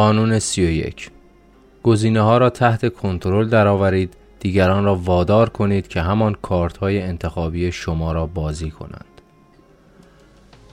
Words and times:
قانون 0.00 0.38
31 0.38 1.10
گزینه 1.82 2.20
ها 2.20 2.38
را 2.38 2.50
تحت 2.50 2.94
کنترل 2.94 3.48
درآورید 3.48 4.16
دیگران 4.40 4.84
را 4.84 4.94
وادار 4.94 5.48
کنید 5.48 5.88
که 5.88 6.00
همان 6.00 6.36
کارت 6.42 6.76
های 6.76 7.02
انتخابی 7.02 7.72
شما 7.72 8.12
را 8.12 8.26
بازی 8.26 8.70
کنند. 8.70 9.04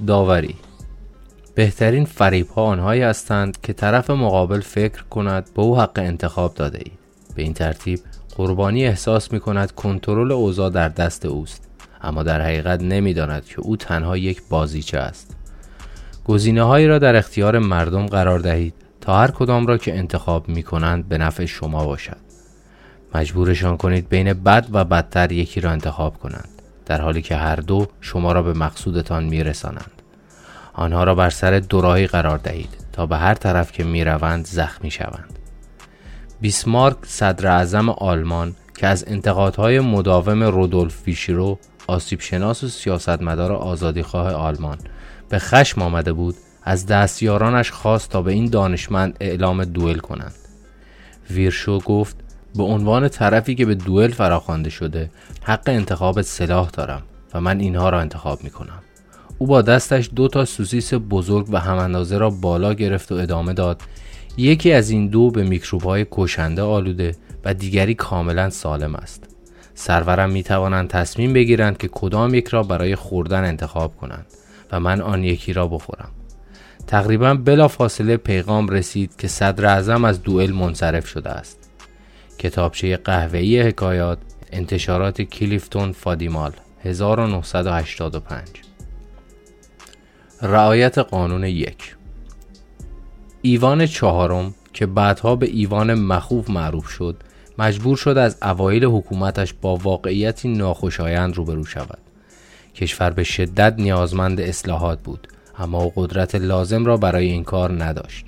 داوری 0.07 0.55
بهترین 1.55 2.05
فریب 2.05 2.47
ها 2.47 2.63
آنهایی 2.63 3.01
هستند 3.01 3.61
که 3.61 3.73
طرف 3.73 4.09
مقابل 4.09 4.59
فکر 4.59 5.03
کند 5.03 5.49
به 5.55 5.61
او 5.61 5.79
حق 5.79 5.99
انتخاب 5.99 6.53
داده 6.53 6.77
اید 6.77 6.99
به 7.35 7.41
این 7.41 7.53
ترتیب 7.53 7.99
قربانی 8.35 8.85
احساس 8.85 9.33
می 9.33 9.39
کند 9.39 9.71
کنترل 9.71 10.31
اوضاع 10.31 10.69
در 10.69 10.89
دست 10.89 11.25
اوست 11.25 11.69
اما 12.01 12.23
در 12.23 12.41
حقیقت 12.41 12.81
نمی‌داند 12.81 13.45
که 13.45 13.59
او 13.59 13.77
تنها 13.77 14.17
یک 14.17 14.41
بازیچه 14.49 14.97
است. 14.97 15.35
گزینه 16.25 16.63
هایی 16.63 16.87
را 16.87 16.99
در 16.99 17.15
اختیار 17.15 17.59
مردم 17.59 18.05
قرار 18.05 18.39
دهید. 18.39 18.86
هر 19.13 19.31
کدام 19.31 19.67
را 19.67 19.77
که 19.77 19.97
انتخاب 19.97 20.49
می 20.49 20.63
کنند 20.63 21.09
به 21.09 21.17
نفع 21.17 21.45
شما 21.45 21.85
باشد 21.85 22.17
مجبورشان 23.15 23.77
کنید 23.77 24.09
بین 24.09 24.33
بد 24.33 24.67
و 24.71 24.85
بدتر 24.85 25.31
یکی 25.31 25.61
را 25.61 25.71
انتخاب 25.71 26.17
کنند 26.17 26.49
در 26.85 27.01
حالی 27.01 27.21
که 27.21 27.35
هر 27.35 27.55
دو 27.55 27.87
شما 28.01 28.31
را 28.31 28.43
به 28.43 28.53
مقصودتان 28.53 29.23
می 29.23 29.43
رسانند. 29.43 29.91
آنها 30.73 31.03
را 31.03 31.15
بر 31.15 31.29
سر 31.29 31.59
دوراهی 31.59 32.07
قرار 32.07 32.37
دهید 32.37 32.69
تا 32.93 33.05
به 33.05 33.17
هر 33.17 33.33
طرف 33.33 33.71
که 33.71 33.83
می 33.83 34.03
روند 34.03 34.45
زخمی 34.45 34.91
شوند 34.91 35.39
بیسمارک 36.41 36.97
صدر 37.05 37.47
اعظم 37.47 37.89
آلمان 37.89 38.55
که 38.77 38.87
از 38.87 39.05
انتقادهای 39.07 39.79
مداوم 39.79 40.43
رودولف 40.43 41.07
ویشیرو 41.07 41.59
آسیبشناس 41.87 42.63
و 42.63 42.67
سیاستمدار 42.67 43.51
آزادیخواه 43.51 44.33
آلمان 44.33 44.77
به 45.29 45.39
خشم 45.39 45.81
آمده 45.81 46.13
بود 46.13 46.35
از 46.67 46.85
دستیارانش 46.85 47.71
خواست 47.71 48.09
تا 48.09 48.21
به 48.21 48.31
این 48.31 48.45
دانشمند 48.45 49.17
اعلام 49.19 49.63
دوئل 49.63 49.97
کنند. 49.97 50.33
ویرشو 51.29 51.79
گفت 51.79 52.15
به 52.55 52.63
عنوان 52.63 53.09
طرفی 53.09 53.55
که 53.55 53.65
به 53.65 53.75
دوئل 53.75 54.11
فراخوانده 54.11 54.69
شده 54.69 55.09
حق 55.41 55.63
انتخاب 55.65 56.21
سلاح 56.21 56.69
دارم 56.69 57.01
و 57.33 57.41
من 57.41 57.59
اینها 57.59 57.89
را 57.89 57.99
انتخاب 57.99 58.43
می 58.43 58.49
کنم 58.49 58.79
او 59.37 59.47
با 59.47 59.61
دستش 59.61 60.09
دو 60.15 60.27
تا 60.27 60.45
سوسیس 60.45 60.93
بزرگ 60.93 61.47
و 61.49 61.59
هم 61.59 61.95
را 62.11 62.29
بالا 62.29 62.73
گرفت 62.73 63.11
و 63.11 63.15
ادامه 63.15 63.53
داد 63.53 63.81
یکی 64.37 64.71
از 64.71 64.89
این 64.89 65.07
دو 65.07 65.31
به 65.31 65.43
میکروب 65.43 65.83
های 65.83 66.05
کشنده 66.11 66.61
آلوده 66.61 67.15
و 67.45 67.53
دیگری 67.53 67.93
کاملا 67.93 68.49
سالم 68.49 68.95
است. 68.95 69.23
سرورم 69.73 70.29
می 70.29 70.43
توانند 70.43 70.89
تصمیم 70.89 71.33
بگیرند 71.33 71.77
که 71.77 71.89
کدام 71.91 72.33
یک 72.33 72.47
را 72.47 72.63
برای 72.63 72.95
خوردن 72.95 73.43
انتخاب 73.43 73.95
کنند 73.95 74.25
و 74.71 74.79
من 74.79 75.01
آن 75.01 75.23
یکی 75.23 75.53
را 75.53 75.67
بخورم. 75.67 76.09
تقریبا 76.87 77.33
بلا 77.33 77.67
فاصله 77.67 78.17
پیغام 78.17 78.69
رسید 78.69 79.15
که 79.17 79.27
صدر 79.27 79.65
اعظم 79.65 80.05
از 80.05 80.23
دوئل 80.23 80.51
منصرف 80.51 81.07
شده 81.07 81.29
است. 81.29 81.69
کتابچه 82.39 82.97
قهوه‌ای 82.97 83.61
حکایات 83.61 84.17
انتشارات 84.51 85.21
کلیفتون 85.21 85.91
فادیمال 85.91 86.51
1985 86.83 88.41
رعایت 90.41 90.97
قانون 90.97 91.43
یک. 91.43 91.95
ایوان 93.41 93.85
چهارم 93.85 94.53
که 94.73 94.85
بعدها 94.85 95.35
به 95.35 95.45
ایوان 95.45 95.93
مخوف 95.93 96.49
معروف 96.49 96.87
شد 96.87 97.23
مجبور 97.57 97.97
شد 97.97 98.17
از 98.17 98.37
اوایل 98.41 98.85
حکومتش 98.85 99.53
با 99.61 99.75
واقعیتی 99.75 100.49
ناخوشایند 100.49 101.35
روبرو 101.35 101.65
شود. 101.65 101.99
کشور 102.75 103.09
به 103.09 103.23
شدت 103.23 103.75
نیازمند 103.77 104.41
اصلاحات 104.41 105.03
بود. 105.03 105.27
اما 105.57 105.83
او 105.83 105.91
قدرت 105.95 106.35
لازم 106.35 106.85
را 106.85 106.97
برای 106.97 107.25
این 107.25 107.43
کار 107.43 107.83
نداشت 107.83 108.25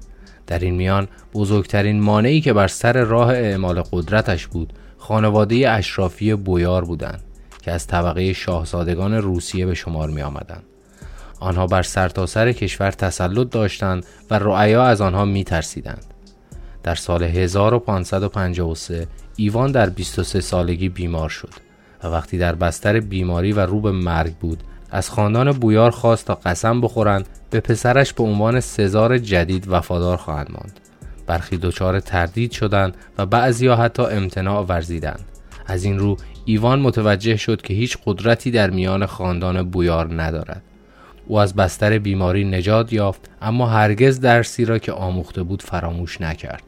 در 0.47 0.59
این 0.59 0.75
میان 0.75 1.08
بزرگترین 1.33 2.02
مانعی 2.02 2.41
که 2.41 2.53
بر 2.53 2.67
سر 2.67 3.03
راه 3.03 3.30
اعمال 3.30 3.81
قدرتش 3.91 4.47
بود 4.47 4.73
خانواده 4.98 5.70
اشرافی 5.71 6.36
بویار 6.36 6.86
بودند 6.86 7.23
که 7.61 7.71
از 7.71 7.87
طبقه 7.87 8.33
شاهزادگان 8.33 9.14
روسیه 9.14 9.65
به 9.65 9.73
شمار 9.73 10.09
می 10.09 10.21
آمدند. 10.21 10.64
آنها 11.39 11.67
بر 11.67 11.81
سرتاسر 11.81 12.52
سر 12.52 12.59
کشور 12.59 12.92
تسلط 12.92 13.49
داشتند 13.49 14.05
و 14.30 14.39
رعایا 14.39 14.83
از 14.83 15.02
آنها 15.02 15.25
می 15.25 15.43
ترسیدند. 15.43 16.05
در 16.83 16.95
سال 16.95 17.23
1553 17.23 19.08
ایوان 19.36 19.71
در 19.71 19.89
23 19.89 20.42
سالگی 20.42 20.89
بیمار 20.89 21.30
شد 21.30 21.54
و 22.04 22.08
وقتی 22.08 22.37
در 22.37 22.55
بستر 22.55 22.99
بیماری 22.99 23.54
و 23.54 23.59
رو 23.59 23.81
به 23.81 23.92
مرگ 23.92 24.33
بود 24.33 24.64
از 24.92 25.10
خاندان 25.10 25.52
بویار 25.52 25.92
خواست 25.92 26.26
تا 26.27 26.36
قسم 26.36 26.82
بخورند 26.82 27.27
به 27.50 27.60
پسرش 27.60 28.14
به 28.14 28.23
عنوان 28.23 28.60
سزار 28.60 29.17
جدید 29.17 29.66
وفادار 29.67 30.17
خواهند 30.17 30.52
ماند. 30.52 30.80
برخی 31.27 31.58
دچار 31.58 32.00
تردید 32.00 32.52
شدند 32.52 32.98
و 33.17 33.26
بعضیا 33.26 33.76
حتی 33.76 34.04
امتناع 34.04 34.66
ورزیدند. 34.66 35.26
از 35.66 35.83
این 35.83 35.99
رو 35.99 36.17
ایوان 36.45 36.80
متوجه 36.80 37.36
شد 37.36 37.61
که 37.61 37.73
هیچ 37.73 37.98
قدرتی 38.05 38.52
در 38.52 38.70
میان 38.70 39.05
خاندان 39.05 39.70
بویار 39.70 40.22
ندارد. 40.22 40.61
او 41.28 41.39
از 41.39 41.55
بستر 41.55 41.98
بیماری 41.98 42.45
نجات 42.45 42.94
یافت 42.94 43.30
اما 43.42 43.67
هرگز 43.67 44.20
درسی 44.20 44.66
را 44.66 44.80
که 44.80 44.92
آموخته 44.92 45.44
بود 45.44 45.61
فراموش 45.61 46.22
نکرد. 46.22 46.64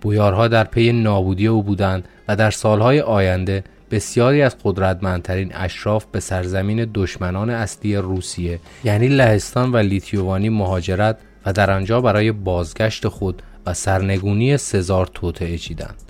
بویارها 0.00 0.48
در 0.48 0.64
پی 0.64 0.92
نابودی 0.92 1.46
او 1.46 1.62
بودند 1.62 2.08
و 2.28 2.36
در 2.36 2.50
سالهای 2.50 3.00
آینده 3.00 3.64
بسیاری 3.90 4.42
از 4.42 4.56
قدرتمندترین 4.64 5.54
اشراف 5.54 6.04
به 6.12 6.20
سرزمین 6.20 6.90
دشمنان 6.94 7.50
اصلی 7.50 7.96
روسیه 7.96 8.60
یعنی 8.84 9.08
لهستان 9.08 9.72
و 9.72 9.76
لیتیوانی 9.76 10.48
مهاجرت 10.48 11.18
و 11.46 11.52
در 11.52 11.70
آنجا 11.70 12.00
برای 12.00 12.32
بازگشت 12.32 13.08
خود 13.08 13.42
و 13.66 13.74
سرنگونی 13.74 14.56
سزار 14.56 15.06
توطعه 15.06 15.58
چیدند. 15.58 16.02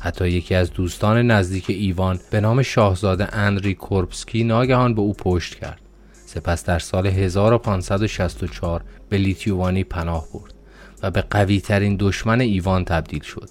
حتی 0.00 0.28
یکی 0.28 0.54
از 0.54 0.72
دوستان 0.72 1.30
نزدیک 1.30 1.70
ایوان 1.70 2.20
به 2.30 2.40
نام 2.40 2.62
شاهزاده 2.62 3.36
اندری 3.36 3.74
کورپسکی 3.74 4.44
ناگهان 4.44 4.94
به 4.94 5.00
او 5.00 5.12
پشت 5.12 5.54
کرد. 5.54 5.80
سپس 6.26 6.64
در 6.64 6.78
سال 6.78 7.06
1564 7.06 8.84
به 9.08 9.18
لیتیوانی 9.18 9.84
پناه 9.84 10.26
برد 10.34 10.54
و 11.02 11.10
به 11.10 11.20
قوی 11.20 11.60
ترین 11.60 11.96
دشمن 12.00 12.40
ایوان 12.40 12.84
تبدیل 12.84 13.22
شد. 13.22 13.50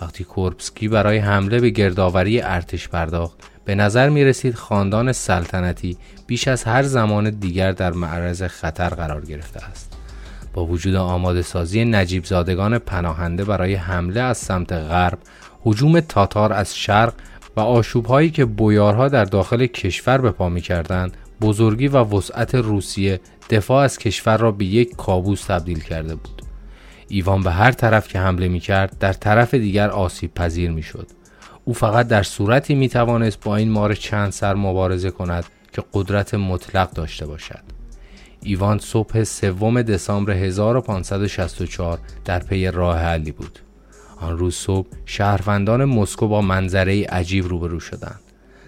وقتی 0.00 0.24
کورپسکی 0.24 0.88
برای 0.88 1.18
حمله 1.18 1.60
به 1.60 1.70
گردآوری 1.70 2.40
ارتش 2.40 2.88
پرداخت 2.88 3.38
به 3.64 3.74
نظر 3.74 4.08
می 4.08 4.24
رسید 4.24 4.54
خاندان 4.54 5.12
سلطنتی 5.12 5.96
بیش 6.26 6.48
از 6.48 6.64
هر 6.64 6.82
زمان 6.82 7.30
دیگر 7.30 7.72
در 7.72 7.92
معرض 7.92 8.42
خطر 8.42 8.88
قرار 8.88 9.24
گرفته 9.24 9.64
است. 9.64 9.96
با 10.52 10.66
وجود 10.66 10.94
آماده 10.94 11.42
سازی 11.42 11.84
نجیب 11.84 12.24
زادگان 12.24 12.78
پناهنده 12.78 13.44
برای 13.44 13.74
حمله 13.74 14.20
از 14.20 14.38
سمت 14.38 14.72
غرب 14.72 15.18
حجوم 15.60 16.00
تاتار 16.00 16.52
از 16.52 16.76
شرق 16.76 17.14
و 17.56 17.60
آشوبهایی 17.60 18.30
که 18.30 18.44
بویارها 18.44 19.08
در 19.08 19.24
داخل 19.24 19.66
کشور 19.66 20.18
به 20.18 20.30
پا 20.30 20.48
می 20.48 20.60
کردند 20.60 21.16
بزرگی 21.40 21.88
و 21.88 21.96
وسعت 21.96 22.54
روسیه 22.54 23.20
دفاع 23.50 23.84
از 23.84 23.98
کشور 23.98 24.36
را 24.36 24.52
به 24.52 24.64
یک 24.64 24.96
کابوس 24.96 25.44
تبدیل 25.44 25.80
کرده 25.80 26.14
بود. 26.14 26.35
ایوان 27.08 27.42
به 27.42 27.50
هر 27.50 27.72
طرف 27.72 28.08
که 28.08 28.18
حمله 28.18 28.48
می 28.48 28.60
کرد 28.60 28.98
در 28.98 29.12
طرف 29.12 29.54
دیگر 29.54 29.90
آسیب 29.90 30.34
پذیر 30.34 30.70
می 30.70 30.82
شد. 30.82 31.06
او 31.64 31.74
فقط 31.74 32.08
در 32.08 32.22
صورتی 32.22 32.74
می 32.74 32.88
توانست 32.88 33.40
با 33.40 33.56
این 33.56 33.70
مار 33.70 33.94
چند 33.94 34.32
سر 34.32 34.54
مبارزه 34.54 35.10
کند 35.10 35.44
که 35.72 35.82
قدرت 35.92 36.34
مطلق 36.34 36.90
داشته 36.90 37.26
باشد. 37.26 37.62
ایوان 38.42 38.78
صبح 38.78 39.24
سوم 39.24 39.82
دسامبر 39.82 40.32
1564 40.32 41.98
در 42.24 42.38
پی 42.38 42.66
راه 42.66 42.98
حلی 42.98 43.32
بود. 43.32 43.58
آن 44.20 44.38
روز 44.38 44.54
صبح 44.54 44.88
شهروندان 45.06 45.84
مسکو 45.84 46.28
با 46.28 46.40
منظره 46.40 47.04
عجیب 47.04 47.48
روبرو 47.48 47.80
شدند. 47.80 48.20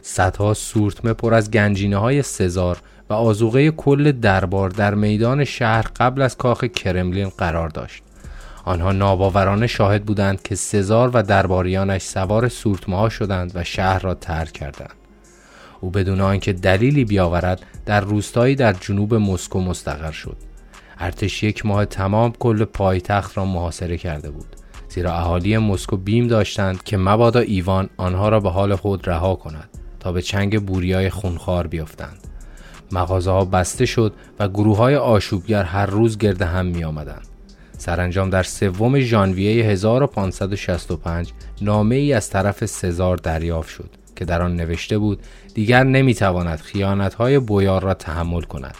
صدها 0.02 0.54
سورتمه 0.54 1.12
پر 1.12 1.34
از 1.34 1.50
گنجینه 1.50 1.96
های 1.96 2.22
سزار 2.22 2.78
و 3.10 3.12
آزوغه 3.14 3.70
کل 3.70 4.12
دربار 4.12 4.70
در 4.70 4.94
میدان 4.94 5.44
شهر 5.44 5.86
قبل 5.96 6.22
از 6.22 6.36
کاخ 6.36 6.64
کرملین 6.64 7.28
قرار 7.28 7.68
داشت. 7.68 8.02
آنها 8.68 8.92
ناباورانه 8.92 9.66
شاهد 9.66 10.04
بودند 10.04 10.42
که 10.42 10.54
سزار 10.54 11.10
و 11.14 11.22
درباریانش 11.22 12.02
سوار 12.02 12.48
سورتمه 12.48 13.08
شدند 13.08 13.52
و 13.54 13.64
شهر 13.64 13.98
را 13.98 14.14
ترک 14.14 14.52
کردند. 14.52 14.94
او 15.80 15.90
بدون 15.90 16.20
آنکه 16.20 16.52
دلیلی 16.52 17.04
بیاورد 17.04 17.62
در 17.86 18.00
روستایی 18.00 18.54
در 18.54 18.72
جنوب 18.72 19.14
مسکو 19.14 19.60
مستقر 19.60 20.10
شد. 20.10 20.36
ارتش 20.98 21.42
یک 21.42 21.66
ماه 21.66 21.84
تمام 21.84 22.32
کل 22.32 22.64
پایتخت 22.64 23.36
را 23.36 23.44
محاصره 23.44 23.96
کرده 23.96 24.30
بود. 24.30 24.56
زیرا 24.88 25.12
اهالی 25.12 25.58
مسکو 25.58 25.96
بیم 25.96 26.26
داشتند 26.26 26.82
که 26.82 26.96
مبادا 26.96 27.40
ایوان 27.40 27.88
آنها 27.96 28.28
را 28.28 28.40
به 28.40 28.50
حال 28.50 28.76
خود 28.76 29.08
رها 29.08 29.34
کند 29.34 29.68
تا 30.00 30.12
به 30.12 30.22
چنگ 30.22 30.62
بوریای 30.62 31.10
خونخوار 31.10 31.66
بیفتند. 31.66 32.18
مغازه 32.92 33.30
ها 33.30 33.44
بسته 33.44 33.86
شد 33.86 34.14
و 34.38 34.48
گروه 34.48 34.76
های 34.76 34.96
آشوبگر 34.96 35.62
هر 35.62 35.86
روز 35.86 36.18
گرد 36.18 36.42
هم 36.42 36.66
می 36.66 36.84
آمدند. 36.84 37.27
سرانجام 37.78 38.30
در 38.30 38.42
سوم 38.42 39.00
ژانویه 39.00 39.64
1565 39.64 41.32
نامه 41.62 41.94
ای 41.94 42.12
از 42.12 42.30
طرف 42.30 42.66
سزار 42.66 43.16
دریافت 43.16 43.70
شد 43.70 43.90
که 44.16 44.24
در 44.24 44.42
آن 44.42 44.56
نوشته 44.56 44.98
بود 44.98 45.20
دیگر 45.54 45.84
نمی‌تواند 45.84 46.60
های 47.18 47.38
بویار 47.38 47.82
را 47.82 47.94
تحمل 47.94 48.42
کند 48.42 48.76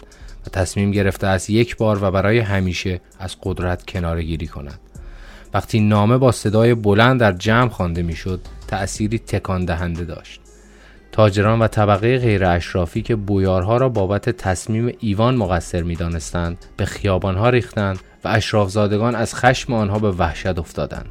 و 0.47 0.49
تصمیم 0.49 0.91
گرفته 0.91 1.27
از 1.27 1.49
یک 1.49 1.77
بار 1.77 2.03
و 2.03 2.11
برای 2.11 2.39
همیشه 2.39 3.01
از 3.19 3.35
قدرت 3.43 3.85
کناره 3.85 4.23
گیری 4.23 4.47
کند. 4.47 4.79
وقتی 5.53 5.79
نامه 5.79 6.17
با 6.17 6.31
صدای 6.31 6.73
بلند 6.73 7.19
در 7.19 7.31
جمع 7.31 7.69
خوانده 7.69 8.01
می‌شد 8.01 8.41
تأثیری 8.67 9.19
تکان 9.19 9.65
دهنده 9.65 10.05
داشت. 10.05 10.41
تاجران 11.11 11.59
و 11.59 11.67
طبقه 11.67 12.17
غیر 12.17 12.45
اشرافی 12.45 13.01
که 13.01 13.15
بویارها 13.15 13.77
را 13.77 13.89
بابت 13.89 14.29
تصمیم 14.29 14.91
ایوان 14.99 15.35
مقصر 15.35 15.83
می 15.83 15.95
دانستند 15.95 16.65
به 16.77 16.85
خیابانها 16.85 17.49
ریختند 17.49 17.99
و 18.23 18.27
اشرافزادگان 18.27 19.15
از 19.15 19.35
خشم 19.35 19.73
آنها 19.73 19.99
به 19.99 20.11
وحشت 20.11 20.59
افتادند. 20.59 21.09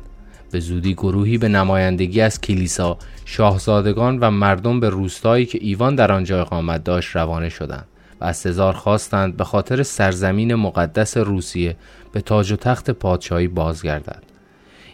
به 0.50 0.60
زودی 0.60 0.94
گروهی 0.94 1.38
به 1.38 1.48
نمایندگی 1.48 2.20
از 2.20 2.40
کلیسا، 2.40 2.98
شاهزادگان 3.24 4.18
و 4.18 4.30
مردم 4.30 4.80
به 4.80 4.88
روستایی 4.88 5.46
که 5.46 5.58
ایوان 5.62 5.94
در 5.94 6.12
آنجا 6.12 6.40
اقامت 6.40 6.84
داشت 6.84 7.16
روانه 7.16 7.48
شدند 7.48 7.86
و 8.20 8.24
از 8.24 8.36
سزار 8.36 8.72
خواستند 8.72 9.36
به 9.36 9.44
خاطر 9.44 9.82
سرزمین 9.82 10.54
مقدس 10.54 11.16
روسیه 11.16 11.76
به 12.12 12.20
تاج 12.20 12.52
و 12.52 12.56
تخت 12.56 12.90
پادشاهی 12.90 13.48
بازگردد. 13.48 14.22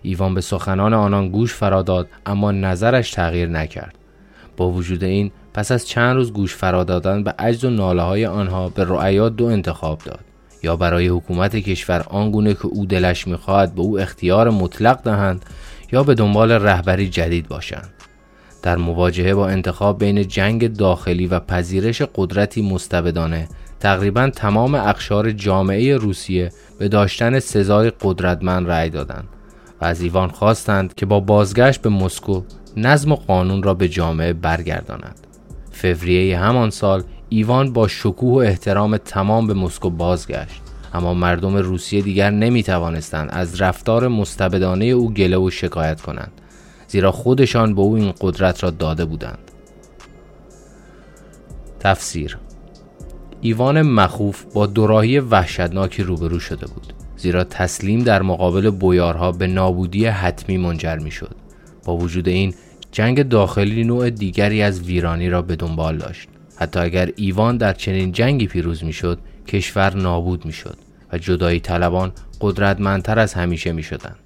ایوان 0.02 0.34
به 0.34 0.40
سخنان 0.40 0.94
آنان 0.94 1.28
گوش 1.28 1.54
فراداد 1.54 2.08
اما 2.26 2.52
نظرش 2.52 3.10
تغییر 3.10 3.48
نکرد. 3.48 4.03
با 4.56 4.70
وجود 4.70 5.04
این 5.04 5.30
پس 5.54 5.72
از 5.72 5.88
چند 5.88 6.16
روز 6.16 6.32
گوش 6.32 6.54
فرا 6.54 6.84
دادن 6.84 7.24
به 7.24 7.34
عجز 7.38 7.64
و 7.64 7.70
ناله 7.70 8.02
های 8.02 8.26
آنها 8.26 8.68
به 8.68 8.84
رعیا 8.84 9.28
دو 9.28 9.44
انتخاب 9.44 9.98
داد. 10.04 10.20
یا 10.62 10.76
برای 10.76 11.08
حکومت 11.08 11.56
کشور 11.56 12.04
آنگونه 12.08 12.54
که 12.54 12.66
او 12.66 12.86
دلش 12.86 13.26
می‌خواهد 13.26 13.74
به 13.74 13.80
او 13.80 14.00
اختیار 14.00 14.50
مطلق 14.50 15.02
دهند 15.02 15.44
یا 15.92 16.02
به 16.02 16.14
دنبال 16.14 16.52
رهبری 16.52 17.08
جدید 17.08 17.48
باشند. 17.48 17.90
در 18.62 18.76
مواجهه 18.76 19.34
با 19.34 19.48
انتخاب 19.48 19.98
بین 19.98 20.28
جنگ 20.28 20.76
داخلی 20.76 21.26
و 21.26 21.40
پذیرش 21.40 22.02
قدرتی 22.14 22.62
مستبدانه 22.62 23.48
تقریبا 23.80 24.30
تمام 24.30 24.74
اقشار 24.74 25.32
جامعه 25.32 25.96
روسیه 25.96 26.52
به 26.78 26.88
داشتن 26.88 27.38
سزای 27.38 27.92
قدرتمند 28.00 28.68
رأی 28.68 28.90
دادند 28.90 29.28
و 29.80 29.84
از 29.84 30.00
ایوان 30.00 30.28
خواستند 30.28 30.94
که 30.94 31.06
با 31.06 31.20
بازگشت 31.20 31.82
به 31.82 31.88
مسکو 31.88 32.42
نظم 32.76 33.12
و 33.12 33.16
قانون 33.16 33.62
را 33.62 33.74
به 33.74 33.88
جامعه 33.88 34.32
برگرداند. 34.32 35.26
فوریه 35.72 36.38
همان 36.38 36.70
سال 36.70 37.02
ایوان 37.28 37.72
با 37.72 37.88
شکوه 37.88 38.32
و 38.32 38.36
احترام 38.36 38.96
تمام 38.96 39.46
به 39.46 39.54
مسکو 39.54 39.90
بازگشت. 39.90 40.62
اما 40.94 41.14
مردم 41.14 41.56
روسیه 41.56 42.02
دیگر 42.02 42.30
نمی 42.30 42.62
توانستند 42.62 43.30
از 43.32 43.60
رفتار 43.62 44.08
مستبدانه 44.08 44.84
او 44.84 45.12
گله 45.12 45.36
و 45.36 45.50
شکایت 45.50 46.00
کنند 46.00 46.32
زیرا 46.88 47.12
خودشان 47.12 47.74
به 47.74 47.80
او 47.80 47.94
این 47.94 48.12
قدرت 48.20 48.64
را 48.64 48.70
داده 48.70 49.04
بودند. 49.04 49.50
تفسیر 51.80 52.38
ایوان 53.40 53.82
مخوف 53.82 54.44
با 54.54 54.66
دوراهی 54.66 55.18
وحشتناکی 55.18 56.02
روبرو 56.02 56.40
شده 56.40 56.66
بود 56.66 56.92
زیرا 57.16 57.44
تسلیم 57.44 58.02
در 58.02 58.22
مقابل 58.22 58.70
بویارها 58.70 59.32
به 59.32 59.46
نابودی 59.46 60.06
حتمی 60.06 60.56
منجر 60.56 60.96
می 60.96 61.10
شد 61.10 61.36
با 61.84 61.96
وجود 61.96 62.28
این 62.28 62.54
جنگ 62.92 63.28
داخلی 63.28 63.84
نوع 63.84 64.10
دیگری 64.10 64.62
از 64.62 64.80
ویرانی 64.80 65.28
را 65.28 65.42
به 65.42 65.56
دنبال 65.56 65.96
داشت 65.96 66.28
حتی 66.56 66.80
اگر 66.80 67.10
ایوان 67.16 67.56
در 67.56 67.72
چنین 67.72 68.12
جنگی 68.12 68.46
پیروز 68.46 68.84
می‌شد 68.84 69.18
کشور 69.48 69.96
نابود 69.96 70.44
می‌شد 70.44 70.76
و 71.12 71.18
جدایی 71.18 71.60
طلبان 71.60 72.12
قدرتمندتر 72.40 73.18
از 73.18 73.34
همیشه 73.34 73.72
می 73.72 73.82
شدند. 73.82 74.16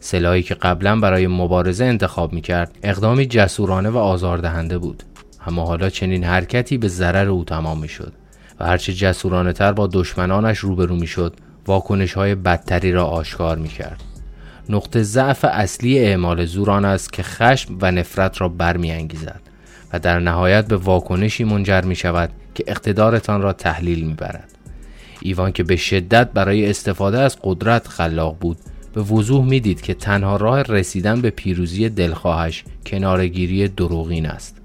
سلاحی 0.00 0.42
که 0.42 0.54
قبلا 0.54 1.00
برای 1.00 1.26
مبارزه 1.26 1.84
انتخاب 1.84 2.32
می 2.32 2.40
کرد 2.40 2.78
اقدامی 2.82 3.26
جسورانه 3.26 3.88
و 3.88 3.96
آزاردهنده 3.96 4.78
بود 4.78 5.02
اما 5.46 5.64
حالا 5.64 5.90
چنین 5.90 6.24
حرکتی 6.24 6.78
به 6.78 6.88
ضرر 6.88 7.28
او 7.28 7.44
تمام 7.44 7.80
می 7.80 7.88
شد 7.88 8.12
و 8.60 8.66
هرچه 8.66 8.92
جسورانه 8.92 9.52
تر 9.52 9.72
با 9.72 9.88
دشمنانش 9.92 10.58
روبرو 10.58 10.96
می 10.96 11.06
شد 11.06 11.36
واکنش 11.66 12.12
های 12.12 12.34
بدتری 12.34 12.92
را 12.92 13.04
آشکار 13.04 13.58
می 13.58 13.68
کرد. 13.68 14.09
نقطه 14.70 15.02
ضعف 15.02 15.44
اصلی 15.44 15.98
اعمال 15.98 16.44
زور 16.44 16.70
آن 16.70 16.84
است 16.84 17.12
که 17.12 17.22
خشم 17.22 17.78
و 17.80 17.90
نفرت 17.90 18.40
را 18.40 18.48
برمیانگیزد 18.48 19.40
و 19.92 19.98
در 19.98 20.18
نهایت 20.18 20.66
به 20.66 20.76
واکنشی 20.76 21.44
منجر 21.44 21.80
می 21.80 21.96
شود 21.96 22.30
که 22.54 22.64
اقتدارتان 22.66 23.42
را 23.42 23.52
تحلیل 23.52 24.04
می 24.04 24.14
برد. 24.14 24.48
ایوان 25.20 25.52
که 25.52 25.62
به 25.62 25.76
شدت 25.76 26.30
برای 26.32 26.70
استفاده 26.70 27.18
از 27.18 27.36
قدرت 27.42 27.88
خلاق 27.88 28.36
بود 28.40 28.58
به 28.94 29.02
وضوح 29.02 29.44
می‌دید 29.44 29.80
که 29.80 29.94
تنها 29.94 30.36
راه 30.36 30.62
رسیدن 30.62 31.20
به 31.20 31.30
پیروزی 31.30 31.88
دلخواهش 31.88 32.64
کنارگیری 32.86 33.68
دروغین 33.68 34.26
است 34.26 34.56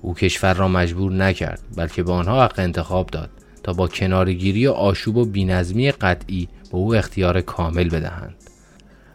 او 0.00 0.14
کشور 0.14 0.54
را 0.54 0.68
مجبور 0.68 1.12
نکرد 1.12 1.60
بلکه 1.76 2.02
به 2.02 2.12
آنها 2.12 2.44
حق 2.44 2.58
انتخاب 2.58 3.06
داد 3.06 3.30
تا 3.62 3.72
با 3.72 3.88
کنارگیری 3.88 4.66
آشوب 4.66 5.16
و 5.16 5.24
بینظمی 5.24 5.90
قطعی 5.90 6.48
به 6.70 6.76
او 6.76 6.94
اختیار 6.94 7.40
کامل 7.40 7.88
بدهند 7.88 8.34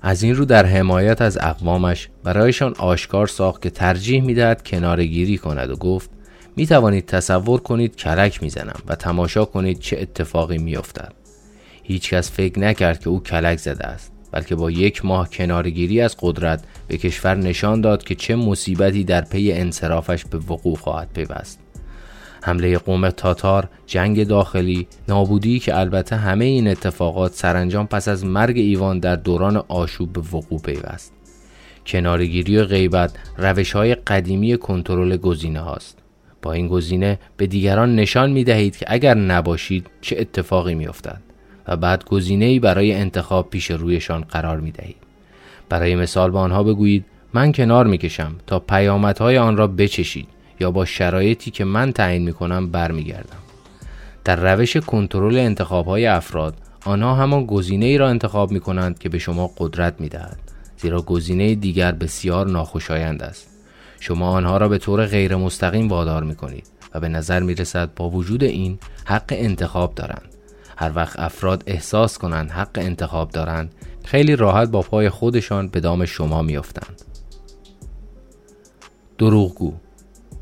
از 0.01 0.23
این 0.23 0.35
رو 0.35 0.45
در 0.45 0.65
حمایت 0.65 1.21
از 1.21 1.37
اقوامش 1.41 2.09
برایشان 2.23 2.75
آشکار 2.77 3.27
ساخت 3.27 3.61
که 3.61 3.69
ترجیح 3.69 4.23
می‌دهد 4.23 4.67
کنارگیری 4.67 5.37
کند 5.37 5.69
و 5.69 5.75
گفت 5.75 6.09
می 6.55 6.67
توانید 6.67 7.05
تصور 7.05 7.59
کنید 7.59 7.95
کلک 7.95 8.43
می‌زنم 8.43 8.79
و 8.87 8.95
تماشا 8.95 9.45
کنید 9.45 9.79
چه 9.79 9.97
اتفاقی 9.99 10.57
میافتد. 10.57 11.13
هیچکس 11.83 12.31
فکر 12.31 12.59
نکرد 12.59 12.99
که 12.99 13.09
او 13.09 13.23
کلک 13.23 13.59
زده 13.59 13.87
است 13.87 14.11
بلکه 14.31 14.55
با 14.55 14.71
یک 14.71 15.05
ماه 15.05 15.29
کنارگیری 15.29 16.01
از 16.01 16.15
قدرت 16.19 16.63
به 16.87 16.97
کشور 16.97 17.35
نشان 17.35 17.81
داد 17.81 18.03
که 18.03 18.15
چه 18.15 18.35
مصیبتی 18.35 19.03
در 19.03 19.21
پی 19.21 19.51
انصرافش 19.51 20.25
به 20.25 20.37
وقوع 20.37 20.75
خواهد 20.75 21.09
پیوست. 21.13 21.59
حمله 22.41 22.77
قوم 22.77 23.09
تاتار، 23.09 23.69
جنگ 23.86 24.27
داخلی، 24.27 24.88
نابودی 25.07 25.59
که 25.59 25.80
البته 25.80 26.15
همه 26.15 26.45
این 26.45 26.68
اتفاقات 26.68 27.33
سرانجام 27.33 27.88
پس 27.88 28.07
از 28.07 28.25
مرگ 28.25 28.57
ایوان 28.57 29.00
در 29.00 29.15
دوران 29.15 29.63
آشوب 29.68 30.13
به 30.13 30.19
وقوع 30.19 30.59
پیوست. 30.59 31.13
کنارگیری 31.86 32.57
و 32.57 32.65
غیبت 32.65 33.12
روش 33.38 33.71
های 33.71 33.95
قدیمی 33.95 34.57
کنترل 34.57 35.18
گزینه 35.18 35.59
هاست. 35.59 35.97
با 36.41 36.53
این 36.53 36.68
گزینه 36.68 37.19
به 37.38 37.47
دیگران 37.47 37.95
نشان 37.95 38.31
می 38.31 38.44
دهید 38.44 38.77
که 38.77 38.85
اگر 38.89 39.13
نباشید 39.13 39.88
چه 40.01 40.15
اتفاقی 40.19 40.75
می 40.75 40.88
افتد 40.88 41.21
و 41.68 41.77
بعد 41.77 42.06
گزینه 42.06 42.59
برای 42.59 42.94
انتخاب 42.94 43.50
پیش 43.50 43.71
رویشان 43.71 44.21
قرار 44.21 44.59
می 44.59 44.71
دهید. 44.71 44.95
برای 45.69 45.95
مثال 45.95 46.31
به 46.31 46.38
آنها 46.38 46.63
بگویید 46.63 47.06
من 47.33 47.51
کنار 47.51 47.88
می 47.88 47.97
کشم 47.97 48.35
تا 48.47 48.59
پیامدهای 48.59 49.38
آن 49.38 49.57
را 49.57 49.68
بچشید 49.68 50.27
یا 50.59 50.71
با 50.71 50.85
شرایطی 50.85 51.51
که 51.51 51.65
من 51.65 51.91
تعیین 51.91 52.23
می 52.23 52.33
کنم 52.33 52.71
برمیگردم. 52.71 53.38
در 54.23 54.56
روش 54.56 54.77
کنترل 54.77 55.38
انتخاب 55.38 55.85
های 55.85 56.07
افراد 56.07 56.53
آنها 56.85 57.15
همان 57.15 57.45
گزینه 57.45 57.85
ای 57.85 57.97
را 57.97 58.09
انتخاب 58.09 58.51
می 58.51 58.59
کنند 58.59 58.99
که 58.99 59.09
به 59.09 59.19
شما 59.19 59.51
قدرت 59.57 60.01
می 60.01 60.09
دهد 60.09 60.39
زیرا 60.78 61.01
گزینه 61.01 61.56
دیگر 61.56 61.92
بسیار 61.92 62.47
ناخوشایند 62.47 63.23
است. 63.23 63.47
شما 63.99 64.30
آنها 64.30 64.57
را 64.57 64.68
به 64.68 64.78
طور 64.78 65.06
غیر 65.06 65.35
مستقیم 65.35 65.87
وادار 65.87 66.23
می 66.23 66.35
کنید 66.35 66.68
و 66.94 66.99
به 66.99 67.07
نظر 67.07 67.39
می 67.39 67.56
رسد 67.56 67.94
با 67.95 68.09
وجود 68.09 68.44
این 68.44 68.80
حق 69.06 69.25
انتخاب 69.30 69.95
دارند. 69.95 70.35
هر 70.78 70.92
وقت 70.95 71.19
افراد 71.19 71.63
احساس 71.68 72.18
کنند 72.18 72.51
حق 72.51 72.71
انتخاب 72.75 73.30
دارند 73.30 73.73
خیلی 74.06 74.35
راحت 74.35 74.69
با 74.69 74.81
پای 74.81 75.09
خودشان 75.09 75.68
به 75.68 75.80
دام 75.80 76.06
شما 76.06 76.42
میافتند. 76.42 77.01
دروغگو 79.18 79.73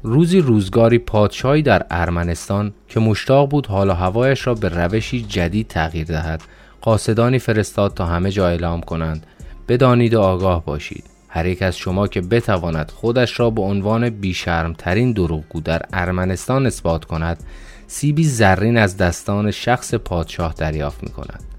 روزی 0.08 0.40
روزگاری 0.40 0.98
پادشاهی 0.98 1.62
در 1.62 1.86
ارمنستان 1.92 2.74
که 2.88 3.00
مشتاق 3.00 3.50
بود 3.50 3.68
حال 3.68 3.90
و 3.90 3.94
هوایش 3.94 4.48
را 4.48 4.54
به 4.54 4.70
روشی 4.70 5.22
جدید 5.22 5.68
تغییر 5.68 6.08
دهد 6.08 6.42
قاصدانی 6.82 7.40
فرستاد 7.40 7.94
تا 7.94 8.06
همه 8.06 8.32
جا 8.32 8.48
اعلام 8.48 8.82
کنند 8.82 9.26
بدانید 9.68 10.14
و 10.14 10.22
آگاه 10.22 10.66
باشید 10.66 11.04
هر 11.30 11.46
یک 11.46 11.62
از 11.62 11.78
شما 11.78 12.08
که 12.08 12.22
بتواند 12.22 12.92
خودش 12.92 13.40
را 13.40 13.50
به 13.50 13.62
عنوان 13.62 14.10
بیشرمترین 14.10 15.12
دروغگو 15.12 15.62
در 15.62 15.82
ارمنستان 15.94 16.66
اثبات 16.66 17.06
کند 17.06 17.44
سیبی 17.88 18.24
زرین 18.24 18.78
از 18.78 18.98
دستان 18.98 19.52
شخص 19.52 19.94
پادشاه 19.94 20.54
دریافت 20.58 21.04
می 21.04 21.10
کند. 21.10 21.57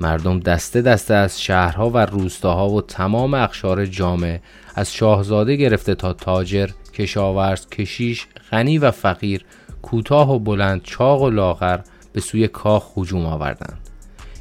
مردم 0.00 0.40
دسته 0.40 0.82
دسته 0.82 1.14
از 1.14 1.42
شهرها 1.42 1.90
و 1.90 1.98
روستاها 1.98 2.68
و 2.68 2.82
تمام 2.82 3.34
اخشار 3.34 3.86
جامعه 3.86 4.42
از 4.74 4.92
شاهزاده 4.92 5.56
گرفته 5.56 5.94
تا 5.94 6.12
تاجر، 6.12 6.70
کشاورز، 6.92 7.66
کشیش، 7.66 8.26
غنی 8.50 8.78
و 8.78 8.90
فقیر، 8.90 9.44
کوتاه 9.82 10.34
و 10.34 10.38
بلند، 10.38 10.82
چاق 10.82 11.22
و 11.22 11.30
لاغر 11.30 11.80
به 12.12 12.20
سوی 12.20 12.48
کاخ 12.48 12.98
هجوم 12.98 13.26
آوردند. 13.26 13.78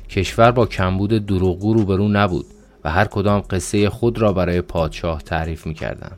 کشور 0.09 0.51
با 0.51 0.65
کمبود 0.65 1.25
دروغگو 1.25 1.73
روبرو 1.73 2.07
نبود 2.07 2.45
و 2.83 2.91
هر 2.91 3.05
کدام 3.05 3.41
قصه 3.49 3.89
خود 3.89 4.17
را 4.19 4.33
برای 4.33 4.61
پادشاه 4.61 5.21
تعریف 5.21 5.67
می 5.67 5.73
کردند. 5.73 6.17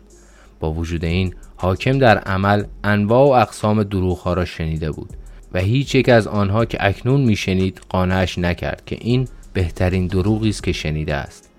با 0.60 0.72
وجود 0.72 1.06
این 1.06 1.34
حاکم 1.56 2.00
در 2.00 2.18
عمل 2.18 2.64
انواع 2.84 3.28
و 3.28 3.42
اقسام 3.42 3.84
دروغ 3.84 4.28
را 4.28 4.46
شنیده 4.46 4.92
بود 4.92 5.10
و 5.54 5.60
هیچ 5.60 5.96
یک 5.96 6.10
از 6.10 6.28
آنها 6.28 6.66
که 6.66 6.78
اکنون 6.82 7.22
میشنید 7.22 7.82
قانعش 7.90 8.38
نکرد 8.38 8.82
که 8.86 8.98
این 9.02 9.28
بهترین 9.54 10.08
دروغی 10.08 10.50
است 10.50 10.64
که 10.64 10.72
شنیده 10.72 11.16
است. 11.16 11.50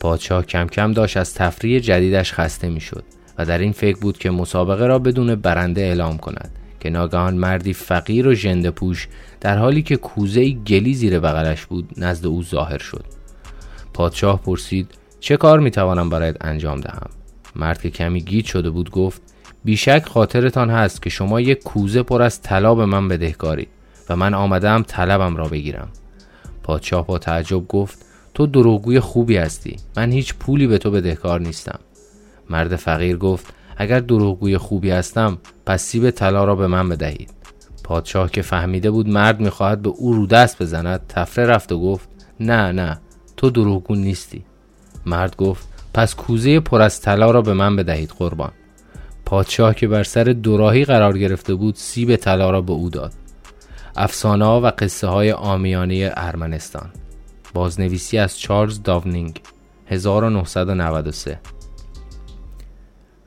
پادشاه 0.00 0.46
کم 0.46 0.66
کم 0.66 0.92
داشت 0.92 1.16
از 1.16 1.34
تفریح 1.34 1.78
جدیدش 1.78 2.32
خسته 2.32 2.68
می‌شد 2.68 3.04
و 3.38 3.44
در 3.44 3.58
این 3.58 3.72
فکر 3.72 3.98
بود 3.98 4.18
که 4.18 4.30
مسابقه 4.30 4.86
را 4.86 4.98
بدون 4.98 5.34
برنده 5.34 5.80
اعلام 5.80 6.18
کند 6.18 6.50
که 6.80 6.90
ناگهان 6.90 7.34
مردی 7.34 7.72
فقیر 7.72 8.28
و 8.28 8.34
ژنده 8.34 8.70
پوش 8.70 9.08
در 9.40 9.58
حالی 9.58 9.82
که 9.82 9.96
کوزه 9.96 10.50
گلی 10.50 10.94
زیر 10.94 11.20
بغلش 11.20 11.66
بود 11.66 11.88
نزد 11.96 12.26
او 12.26 12.42
ظاهر 12.42 12.78
شد. 12.78 13.04
پادشاه 13.94 14.42
پرسید 14.42 14.90
چه 15.20 15.36
کار 15.36 15.60
می‌توانم 15.60 16.10
برایت 16.10 16.36
انجام 16.40 16.80
دهم؟ 16.80 17.10
مرد 17.56 17.82
که 17.82 17.90
کمی 17.90 18.20
گیج 18.20 18.46
شده 18.46 18.70
بود 18.70 18.90
گفت 18.90 19.22
بیشک 19.64 20.04
خاطرتان 20.06 20.70
هست 20.70 21.02
که 21.02 21.10
شما 21.10 21.40
یک 21.40 21.62
کوزه 21.62 22.02
پر 22.02 22.22
از 22.22 22.42
طلا 22.42 22.74
به 22.74 22.86
من 22.86 23.08
بدهکاری 23.08 23.68
و 24.08 24.16
من 24.16 24.34
آمدم 24.34 24.82
طلبم 24.82 25.36
را 25.36 25.48
بگیرم. 25.48 25.88
پادشاه 26.62 27.06
با 27.06 27.18
تعجب 27.18 27.68
گفت 27.68 27.98
تو 28.34 28.46
دروغگوی 28.46 29.00
خوبی 29.00 29.36
هستی. 29.36 29.76
من 29.96 30.12
هیچ 30.12 30.34
پولی 30.34 30.66
به 30.66 30.78
تو 30.78 30.90
بدهکار 30.90 31.40
نیستم. 31.40 31.78
مرد 32.50 32.76
فقیر 32.76 33.16
گفت 33.16 33.54
اگر 33.76 34.00
دروغگوی 34.00 34.58
خوبی 34.58 34.90
هستم 34.90 35.38
پس 35.66 35.82
سیب 35.82 36.10
طلا 36.10 36.44
را 36.44 36.54
به 36.54 36.66
من 36.66 36.88
بدهید. 36.88 37.30
پادشاه 37.84 38.30
که 38.30 38.42
فهمیده 38.42 38.90
بود 38.90 39.08
مرد 39.08 39.40
می‌خواهد 39.40 39.82
به 39.82 39.88
او 39.88 40.12
رو 40.12 40.26
دست 40.26 40.62
بزند 40.62 41.00
تفره 41.08 41.46
رفت 41.46 41.72
و 41.72 41.80
گفت 41.80 42.08
نه 42.40 42.72
نه 42.72 42.98
تو 43.36 43.50
دروغگو 43.50 43.94
نیستی. 43.94 44.44
مرد 45.06 45.36
گفت 45.36 45.68
پس 45.94 46.14
کوزه 46.14 46.60
پر 46.60 46.82
از 46.82 47.00
طلا 47.00 47.30
را 47.30 47.42
به 47.42 47.54
من 47.54 47.76
بدهید 47.76 48.12
قربان. 48.18 48.50
پادشاه 49.32 49.74
که 49.74 49.88
بر 49.88 50.02
سر 50.02 50.24
دوراهی 50.24 50.84
قرار 50.84 51.18
گرفته 51.18 51.54
بود 51.54 51.74
سیب 51.74 52.16
طلا 52.16 52.50
را 52.50 52.60
به 52.60 52.72
او 52.72 52.90
داد. 52.90 53.12
افسانه 53.96 54.44
ها 54.44 54.60
و 54.60 54.66
قصه 54.66 55.06
های 55.06 55.32
آمیانه 55.32 56.12
ارمنستان. 56.16 56.90
بازنویسی 57.54 58.18
از 58.18 58.38
چارلز 58.38 58.82
داونینگ 58.82 59.40
1993 59.86 61.40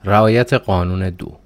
رعایت 0.04 0.54
قانون 0.54 1.10
دو. 1.10 1.38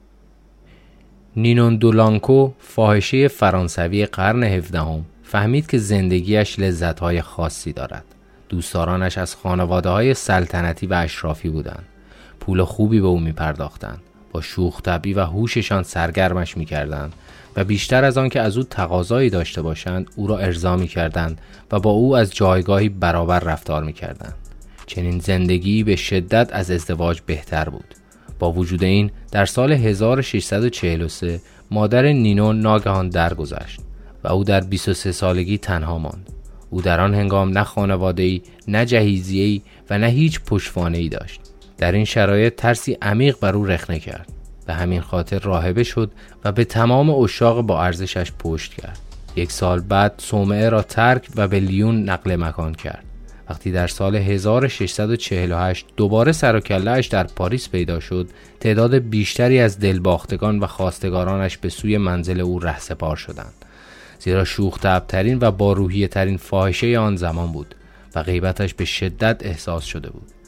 نینون 1.36 1.76
دولانکو 1.76 2.52
فاحشه 2.60 3.28
فرانسوی 3.28 4.06
قرن 4.06 4.44
هفدهم 4.44 5.06
فهمید 5.24 5.68
که 5.68 5.78
زندگیش 5.78 6.60
لذتهای 6.60 7.22
خاصی 7.22 7.74
دارد. 7.74 8.06
دوستدارانش 8.50 9.18
از 9.18 9.36
خانواده 9.36 9.90
های 9.90 10.14
سلطنتی 10.14 10.88
و 10.88 10.94
اشرافی 10.94 11.50
بودند. 11.50 11.86
پول 12.40 12.64
خوبی 12.64 13.02
به 13.02 13.08
او 13.08 13.20
می 13.20 13.32
پرداختند 13.32 14.02
با 14.32 14.42
شوخ 14.42 14.82
طبی 14.82 15.14
و 15.14 15.26
هوششان 15.26 15.84
سرگرمش 15.84 16.58
می 16.58 16.66
کردند 16.66 17.14
و 17.56 17.64
بیشتر 17.64 18.04
از 18.04 18.18
آن 18.18 18.30
که 18.30 18.42
از 18.42 18.58
او 18.58 18.64
تقاضایی 18.64 19.30
داشته 19.30 19.62
باشند 19.62 20.10
او 20.16 20.28
را 20.28 20.38
ارضا 20.38 20.76
می 20.76 20.88
کردند 20.88 21.42
و 21.72 21.80
با 21.80 21.90
او 21.90 22.18
از 22.18 22.34
جایگاهی 22.36 22.90
برابر 22.90 23.40
رفتار 23.40 23.84
می 23.84 23.94
کردند. 23.94 24.36
چنین 24.86 25.20
زندگی 25.20 25.84
به 25.84 25.96
شدت 25.96 26.50
از 26.54 26.72
ازدواج 26.72 27.20
بهتر 27.26 27.70
بود. 27.70 27.96
با 28.40 28.52
وجود 28.52 28.84
این 28.84 29.12
در 29.32 29.46
سال 29.46 29.72
1643 29.72 31.42
مادر 31.72 32.06
نینون 32.06 32.60
ناگهان 32.60 33.10
درگذشت 33.10 33.80
و 34.24 34.28
او 34.28 34.44
در 34.44 34.62
23 34.62 35.12
سالگی 35.12 35.58
تنها 35.58 35.98
ماند. 35.98 36.30
او 36.70 36.82
در 36.82 37.02
آن 37.02 37.16
هنگام 37.16 37.58
نه 37.58 37.64
خانواده 37.64 38.42
نه 38.68 38.86
جهیزیه‌ای 38.86 39.62
و 39.90 39.98
نه 39.98 40.08
هیچ 40.08 40.40
پشتوانه 40.40 41.10
داشت. 41.10 41.42
در 41.80 41.92
این 41.92 42.06
شرایط 42.06 42.56
ترسی 42.56 42.98
عمیق 43.02 43.40
بر 43.40 43.56
او 43.56 43.66
رخنه 43.66 44.00
کرد. 44.00 44.28
به 44.66 44.74
همین 44.74 45.02
خاطر 45.02 45.40
راهبه 45.40 45.84
شد 45.84 46.12
و 46.46 46.52
به 46.52 46.66
تمام 46.66 47.10
اشاق 47.10 47.62
با 47.62 47.84
ارزشش 47.84 48.32
پشت 48.40 48.74
کرد. 48.74 49.00
یک 49.36 49.52
سال 49.52 49.80
بعد 49.80 50.14
صومعه 50.18 50.70
را 50.70 50.82
ترک 50.82 51.28
و 51.36 51.48
به 51.48 51.60
لیون 51.60 52.04
نقل 52.04 52.36
مکان 52.36 52.74
کرد. 52.74 53.04
وقتی 53.50 53.72
در 53.72 53.88
سال 53.88 54.16
1648 54.16 55.86
دوباره 55.98 56.32
سر 56.32 56.56
و 56.56 57.02
در 57.12 57.24
پاریس 57.24 57.70
پیدا 57.70 58.00
شد 58.00 58.30
تعداد 58.60 58.96
بیشتری 58.96 59.60
از 59.60 59.80
دلباختگان 59.80 60.60
و 60.60 60.68
خواستگارانش 60.68 61.58
به 61.58 61.70
سوی 61.70 61.98
منزل 61.98 62.40
او 62.40 62.60
رهسپار 62.60 63.16
شدند. 63.16 63.54
زیرا 64.20 64.46
شوخ 64.46 64.80
ترین 65.08 65.38
و 65.42 65.52
با 65.52 65.74
روحیه 65.74 66.08
ترین 66.08 66.38
فاحشه 66.38 67.00
آن 67.00 67.16
زمان 67.16 67.52
بود 67.52 67.76
و 68.16 68.24
غیبتش 68.24 68.74
به 68.74 68.86
شدت 68.86 69.46
احساس 69.46 69.84
شده 69.84 70.10
بود. 70.10 70.39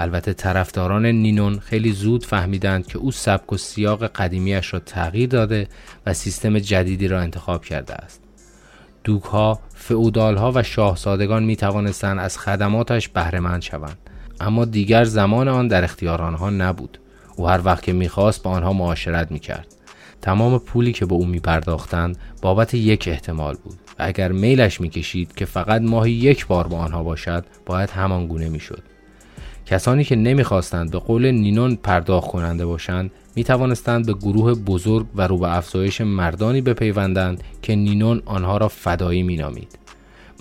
البته 0.00 0.32
طرفداران 0.32 1.06
نینون 1.06 1.58
خیلی 1.58 1.92
زود 1.92 2.24
فهمیدند 2.24 2.86
که 2.86 2.98
او 2.98 3.12
سبک 3.12 3.52
و 3.52 3.56
سیاق 3.56 4.06
قدیمیش 4.06 4.74
را 4.74 4.80
تغییر 4.80 5.28
داده 5.28 5.68
و 6.06 6.14
سیستم 6.14 6.58
جدیدی 6.58 7.08
را 7.08 7.20
انتخاب 7.20 7.64
کرده 7.64 7.94
است. 7.94 8.20
دوک 9.04 9.24
ها، 9.24 9.60
و 10.54 10.62
شاهزادگان 10.62 11.44
می 11.44 11.56
توانستند 11.56 12.18
از 12.18 12.38
خدماتش 12.38 13.08
بهرهمند 13.08 13.62
شوند. 13.62 13.98
اما 14.40 14.64
دیگر 14.64 15.04
زمان 15.04 15.48
آن 15.48 15.68
در 15.68 15.84
اختیار 15.84 16.22
آنها 16.22 16.50
نبود. 16.50 16.98
او 17.36 17.48
هر 17.48 17.60
وقت 17.64 17.82
که 17.82 17.92
می‌خواست 17.92 18.42
با 18.42 18.50
آنها 18.50 18.72
معاشرت 18.72 19.30
می‌کرد. 19.30 19.74
تمام 20.22 20.58
پولی 20.58 20.92
که 20.92 21.06
به 21.06 21.14
او 21.14 21.26
می 21.26 21.40
پرداختند 21.40 22.18
بابت 22.42 22.74
یک 22.74 23.08
احتمال 23.08 23.56
بود. 23.64 23.78
و 23.98 24.02
اگر 24.02 24.32
میلش 24.32 24.80
می‌کشید 24.80 25.34
که 25.34 25.44
فقط 25.44 25.82
ماهی 25.82 26.12
یک 26.12 26.46
بار 26.46 26.66
با 26.66 26.78
آنها 26.78 27.02
باشد 27.02 27.44
باید 27.66 27.90
همان 27.90 28.26
گونه 28.26 28.48
می‌شد. 28.48 28.82
کسانی 29.70 30.04
که 30.04 30.16
نمی‌خواستند 30.16 30.90
به 30.90 30.98
قول 30.98 31.30
نینون 31.30 31.76
پرداخت 31.76 32.28
کننده 32.28 32.66
باشند 32.66 33.10
می 33.36 33.44
توانستند 33.44 34.06
به 34.06 34.12
گروه 34.12 34.54
بزرگ 34.54 35.06
و 35.14 35.26
رو 35.26 35.38
به 35.38 35.56
افزایش 35.56 36.00
مردانی 36.00 36.60
بپیوندند 36.60 37.44
که 37.62 37.74
نینون 37.74 38.22
آنها 38.26 38.56
را 38.56 38.68
فدایی 38.68 39.22
می 39.22 39.36
نامید. 39.36 39.78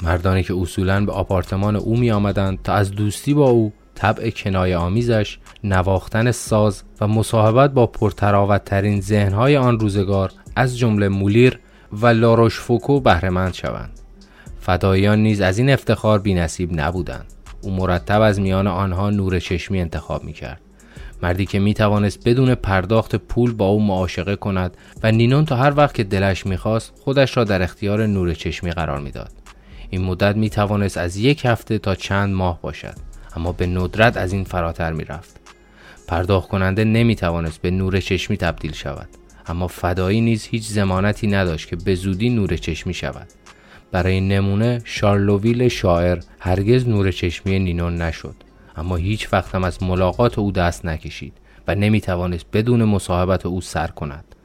مردانی 0.04 0.44
که 0.44 0.54
اصولا 0.54 1.06
به 1.06 1.12
آپارتمان 1.12 1.76
او 1.76 1.98
می 1.98 2.12
آمدند 2.12 2.62
تا 2.64 2.74
از 2.74 2.92
دوستی 2.92 3.34
با 3.34 3.50
او 3.50 3.74
طبع 3.96 4.30
کنایه 4.30 4.78
آمیزش 4.78 5.38
نواختن 5.64 6.32
ساز 6.32 6.84
و 7.02 7.08
مصاحبت 7.08 7.74
با 7.74 7.86
پرتراوتترین 7.86 9.02
ذهنهای 9.02 9.58
آن 9.58 9.80
روزگار 9.80 10.32
از 10.56 10.78
جمله 10.78 11.08
مولیر 11.10 11.60
و 11.94 12.08
لاروشفوکو 12.08 13.00
بهرهمند 13.00 13.54
شوند 13.54 14.00
فداییان 14.62 15.20
نیز 15.20 15.42
از 15.42 15.58
این 15.58 15.70
افتخار 15.70 16.20
بینصیب 16.20 16.70
نبودند 16.82 17.37
او 17.68 17.76
مرتب 17.76 18.22
از 18.22 18.40
میان 18.40 18.68
آنها 18.68 19.10
نور 19.10 19.40
چشمی 19.40 19.82
انتخاب 19.82 20.24
می 20.24 20.34
کرد. 20.34 20.62
مردی 21.22 21.46
که 21.46 21.60
می 21.60 21.74
توانست 21.74 22.30
بدون 22.30 22.56
پرداخت 22.56 23.16
پول 23.16 23.54
با 23.54 23.66
او 23.66 23.84
معاشقه 23.84 24.36
کند 24.36 24.78
و 25.04 25.12
نینون 25.12 25.46
تا 25.46 25.56
هر 25.56 25.74
وقت 25.78 25.96
که 25.96 26.04
دلش 26.04 26.46
می‌خواست 26.46 26.94
خودش 27.04 27.38
را 27.38 27.44
در 27.44 27.62
اختیار 27.62 28.06
نور 28.06 28.34
چشمی 28.34 28.72
قرار 28.72 29.00
می‌داد. 29.00 29.32
این 29.90 30.02
مدت 30.02 30.36
می 30.36 30.50
توانست 30.50 30.98
از 30.98 31.18
یک 31.18 31.46
هفته 31.46 31.78
تا 31.78 31.96
چند 31.96 32.34
ماه 32.34 32.62
باشد 32.62 32.96
اما 33.36 33.52
به 33.52 33.68
ندرت 33.68 34.18
از 34.18 34.34
این 34.34 34.44
فراتر 34.44 34.94
می 34.94 35.04
رفت. 35.04 35.40
پرداخت 36.08 36.50
کننده 36.50 36.84
نمی 36.84 37.16
توانست 37.16 37.62
به 37.62 37.72
نور 37.72 38.00
چشمی 38.00 38.38
تبدیل 38.38 38.74
شود 38.74 39.10
اما 39.48 39.68
فدایی 39.68 40.22
نیز 40.22 40.46
هیچ 40.46 40.68
زمانتی 40.68 41.28
نداشت 41.28 41.70
که 41.70 41.76
به 41.76 41.96
زودی 41.96 42.30
نور 42.30 42.58
چشمی 42.58 42.94
شود 42.94 43.28
برای 43.92 44.22
نمونه 44.22 44.82
شارلوویل 44.84 45.68
شاعر 45.68 46.20
هرگز 46.40 46.88
نور 46.88 47.12
چشمی 47.12 47.60
نینون 47.60 48.02
نشد. 48.02 48.36
اما 48.76 48.96
هیچ 48.96 49.34
وقت 49.34 49.56
هم 49.56 49.64
از 49.64 49.84
ملاقات 49.84 50.40
او 50.40 50.52
دست 50.52 50.86
نکشید 50.86 51.34
و 51.68 51.76
نمی 51.76 52.02
توانست 52.02 52.46
بدون 52.54 52.84
مصاحبت 52.84 53.46
او 53.46 53.62
سر 53.62 53.88
کند. 53.88 54.36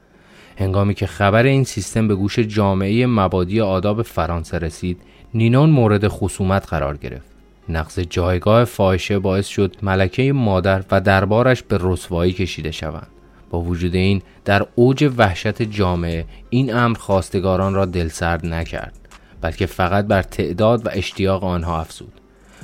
هنگامی 0.58 0.94
که 0.94 1.06
خبر 1.06 1.44
این 1.44 1.64
سیستم 1.64 2.08
به 2.08 2.14
گوش 2.14 2.38
جامعه 2.38 3.06
مبادی 3.06 3.60
آداب 3.60 4.02
فرانسه 4.02 4.58
رسید 4.58 5.00
نینون 5.34 5.70
مورد 5.70 6.08
خصومت 6.08 6.66
قرار 6.66 6.96
گرفت. 6.96 7.32
نقض 7.68 8.00
جایگاه 8.00 8.64
فاحشه 8.64 9.18
باعث 9.18 9.46
شد 9.46 9.76
ملکه 9.82 10.32
مادر 10.32 10.84
و 10.90 11.00
دربارش 11.00 11.62
به 11.62 11.78
رسوایی 11.80 12.32
کشیده 12.32 12.70
شوند. 12.70 13.06
با 13.50 13.60
وجود 13.60 13.94
این 13.94 14.22
در 14.44 14.66
اوج 14.74 15.12
وحشت 15.16 15.62
جامعه 15.62 16.24
این 16.50 16.74
امر 16.74 16.98
خواستگاران 16.98 17.74
را 17.74 17.84
دلسرد 17.84 18.46
نکرد. 18.46 19.01
بلکه 19.42 19.66
فقط 19.66 20.04
بر 20.06 20.22
تعداد 20.22 20.86
و 20.86 20.90
اشتیاق 20.92 21.44
آنها 21.44 21.80
افزود. 21.80 22.12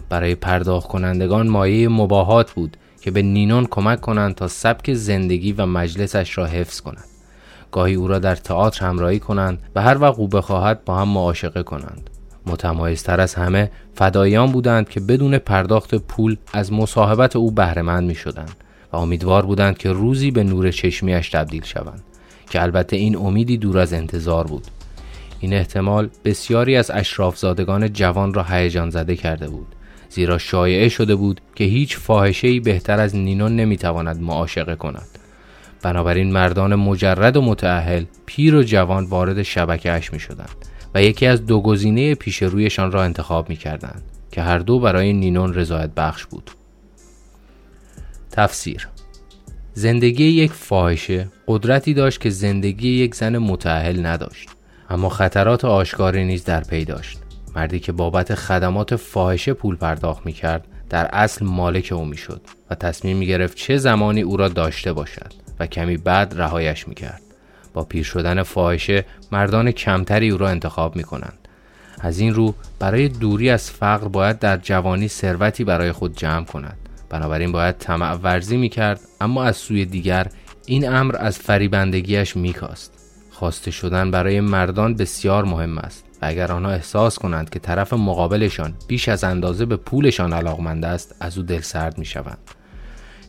برای 0.09 0.35
پرداخت 0.35 0.89
کنندگان 0.89 1.49
مایه 1.49 1.89
مباهات 1.89 2.53
بود 2.53 2.77
که 3.01 3.11
به 3.11 3.23
نینون 3.23 3.67
کمک 3.67 4.01
کنند 4.01 4.35
تا 4.35 4.49
سبک 4.49 4.95
زندگی 4.95 5.53
و 5.53 5.67
مجلسش 5.67 6.39
را 6.39 6.47
حفظ 6.47 6.81
کند 6.81 7.05
گاهی 7.73 7.95
او 7.95 8.09
را 8.09 8.19
در 8.19 8.35
تئاتر 8.35 8.87
همراهی 8.87 9.19
کنند 9.19 9.59
و 9.75 9.83
هر 9.83 10.03
وقت 10.03 10.19
او 10.19 10.29
بخواهد 10.29 10.85
با 10.85 10.97
هم 10.97 11.09
معاشقه 11.09 11.63
کنند. 11.63 12.11
متمایزتر 12.47 13.21
از 13.21 13.35
همه 13.35 13.71
فدایان 13.95 14.53
بودند 14.53 14.89
که 14.89 15.01
بدون 15.01 15.39
پرداخت 15.39 15.95
پول 15.95 16.37
از 16.53 16.73
مصاحبت 16.73 17.37
او 17.37 17.51
بهرهمند 17.51 18.09
می 18.09 18.15
شدند 18.15 18.57
و 18.93 18.97
امیدوار 18.97 19.47
بودند 19.47 19.79
که 19.79 19.93
روزی 19.93 20.31
به 20.31 20.45
نور 20.45 20.71
چشمیش 20.71 21.31
تبدیل 21.31 21.65
شوند 21.65 22.03
که 22.51 22.63
البته 22.63 22.97
این 22.97 23.17
امیدی 23.17 23.57
دور 23.57 23.79
از 23.79 23.93
انتظار 23.93 24.47
بود. 24.47 24.67
این 25.41 25.55
احتمال 25.55 26.11
بسیاری 26.25 26.77
از 26.77 26.91
اشرافزادگان 26.95 27.93
جوان 27.93 28.35
را 28.35 28.43
هیجان 28.43 28.91
زده 28.91 29.17
کرده 29.17 29.49
بود 29.49 29.75
زیرا 30.11 30.39
شایعه 30.39 30.89
شده 30.89 31.15
بود 31.15 31.41
که 31.55 31.65
هیچ 31.65 31.97
فاحشه‌ای 31.97 32.61
بهتر 32.61 33.01
از 33.01 33.17
نینون 33.17 33.57
نمی‌تواند 33.57 34.21
معاشقه 34.21 34.77
کند. 34.77 35.09
بنابراین 35.83 36.33
مردان 36.33 36.75
مجرد 36.75 37.37
و 37.37 37.43
متعهل 37.43 38.05
پیر 38.27 38.55
و 38.55 38.63
جوان 38.63 39.05
وارد 39.05 39.43
شبکهاش 39.43 40.13
می 40.13 40.21
شدند 40.21 40.57
و 40.95 41.03
یکی 41.03 41.27
از 41.27 41.47
دو 41.47 41.61
گزینه 41.61 42.15
پیش 42.15 42.43
رویشان 42.43 42.93
را 42.93 43.03
انتخاب 43.03 43.49
می 43.49 43.57
کردند 43.57 44.03
که 44.33 44.43
هر 44.43 44.59
دو 44.59 44.81
برای 44.81 45.13
نینون 45.13 45.55
رضایت 45.55 45.91
بخش 45.97 46.25
بود. 46.25 46.51
تفسیر 48.31 48.89
زندگی 49.75 50.25
یک 50.25 50.53
فاحشه 50.53 51.29
قدرتی 51.47 51.95
داشت 51.95 52.21
که 52.21 52.31
زندگی 52.31 52.89
یک 52.89 53.15
زن 53.15 53.39
متعهل 53.39 54.07
نداشت. 54.07 54.49
اما 54.91 55.09
خطرات 55.09 55.65
آشکاری 55.65 56.25
نیز 56.25 56.45
در 56.45 56.61
پی 56.61 56.85
داشت 56.85 57.19
مردی 57.57 57.81
که 57.81 57.93
بابت 57.93 58.35
خدمات 58.35 58.97
فاحشه 58.97 59.53
پول 59.53 59.77
پرداخت 59.77 60.27
می 60.27 60.33
کرد 60.33 60.67
در 60.91 61.09
اصل 61.13 61.45
مالک 61.45 61.93
او 61.93 62.05
می‌شد 62.05 62.41
و 62.71 62.75
تصمیم 62.75 63.17
می 63.17 63.27
گرفت 63.27 63.57
چه 63.57 63.77
زمانی 63.77 64.23
او 64.23 64.37
را 64.37 64.49
داشته 64.49 64.93
باشد 64.93 65.33
و 65.61 65.67
کمی 65.67 65.97
بعد 65.97 66.35
رهایش 66.37 66.89
می 66.89 66.95
کرد. 66.95 67.23
با 67.75 67.85
پیر 67.85 68.05
شدن 68.05 68.43
فاحشه 68.43 69.05
مردان 69.33 69.71
کمتری 69.71 70.31
او 70.31 70.39
را 70.39 70.49
انتخاب 70.49 70.97
می 70.97 71.03
کنند. 71.03 71.39
از 72.01 72.19
این 72.19 72.35
رو 72.35 72.55
برای 72.79 73.09
دوری 73.09 73.51
از 73.51 73.71
فقر 73.71 74.09
باید 74.09 74.39
در 74.39 74.57
جوانی 74.57 75.09
ثروتی 75.09 75.65
برای 75.65 75.93
خود 75.93 76.17
جمع 76.17 76.45
کند. 76.45 76.77
بنابراین 77.11 77.53
باید 77.53 77.79
طمع 77.79 78.13
ورزی 78.13 78.57
می 78.57 78.69
کرد 78.69 79.01
اما 79.21 79.45
از 79.45 79.57
سوی 79.57 79.85
دیگر 79.85 80.27
این 80.67 80.89
امر 80.89 81.17
از 81.19 81.39
فریبندگیش 81.39 82.37
میکاست. 82.37 82.98
خواسته 83.39 83.71
شدن 83.71 84.11
برای 84.11 84.41
مردان 84.41 84.95
بسیار 84.95 85.45
مهم 85.45 85.79
است 85.79 86.05
و 86.23 86.27
اگر 86.27 86.53
آنها 86.53 86.71
احساس 86.71 87.19
کنند 87.19 87.51
که 87.51 87.59
طرف 87.59 87.93
مقابلشان 87.93 88.75
بیش 88.89 89.09
از 89.09 89.25
اندازه 89.25 89.67
به 89.67 89.77
پولشان 89.77 90.33
علاقمند 90.33 90.85
است 90.85 91.17
از 91.21 91.39
او 91.39 91.45
دل 91.45 91.61
سرد 91.61 91.99
می 91.99 92.05
شوند. 92.05 92.39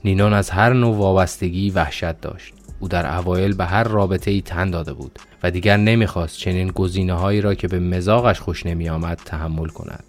نینون 0.06 0.34
از 0.34 0.50
هر 0.50 0.74
نوع 0.74 0.98
وابستگی 0.98 1.70
وحشت 1.70 2.22
داشت. 2.22 2.54
او 2.80 2.88
در 2.88 3.18
اوایل 3.18 3.56
به 3.56 3.66
هر 3.66 3.84
رابطه 3.84 4.32
ای 4.32 4.42
تن 4.42 4.72
داده 4.72 4.94
بود 4.94 5.20
و 5.44 5.52
دیگر 5.52 5.78
نمی‌خواست 5.78 6.38
چنین 6.38 6.68
گزینه 6.68 7.14
هایی 7.14 7.42
را 7.42 7.56
که 7.56 7.68
به 7.68 7.80
مزاقش 7.80 8.40
خوش 8.40 8.66
نمی 8.66 8.90
آمد 8.90 9.22
تحمل 9.26 9.68
کند. 9.68 10.04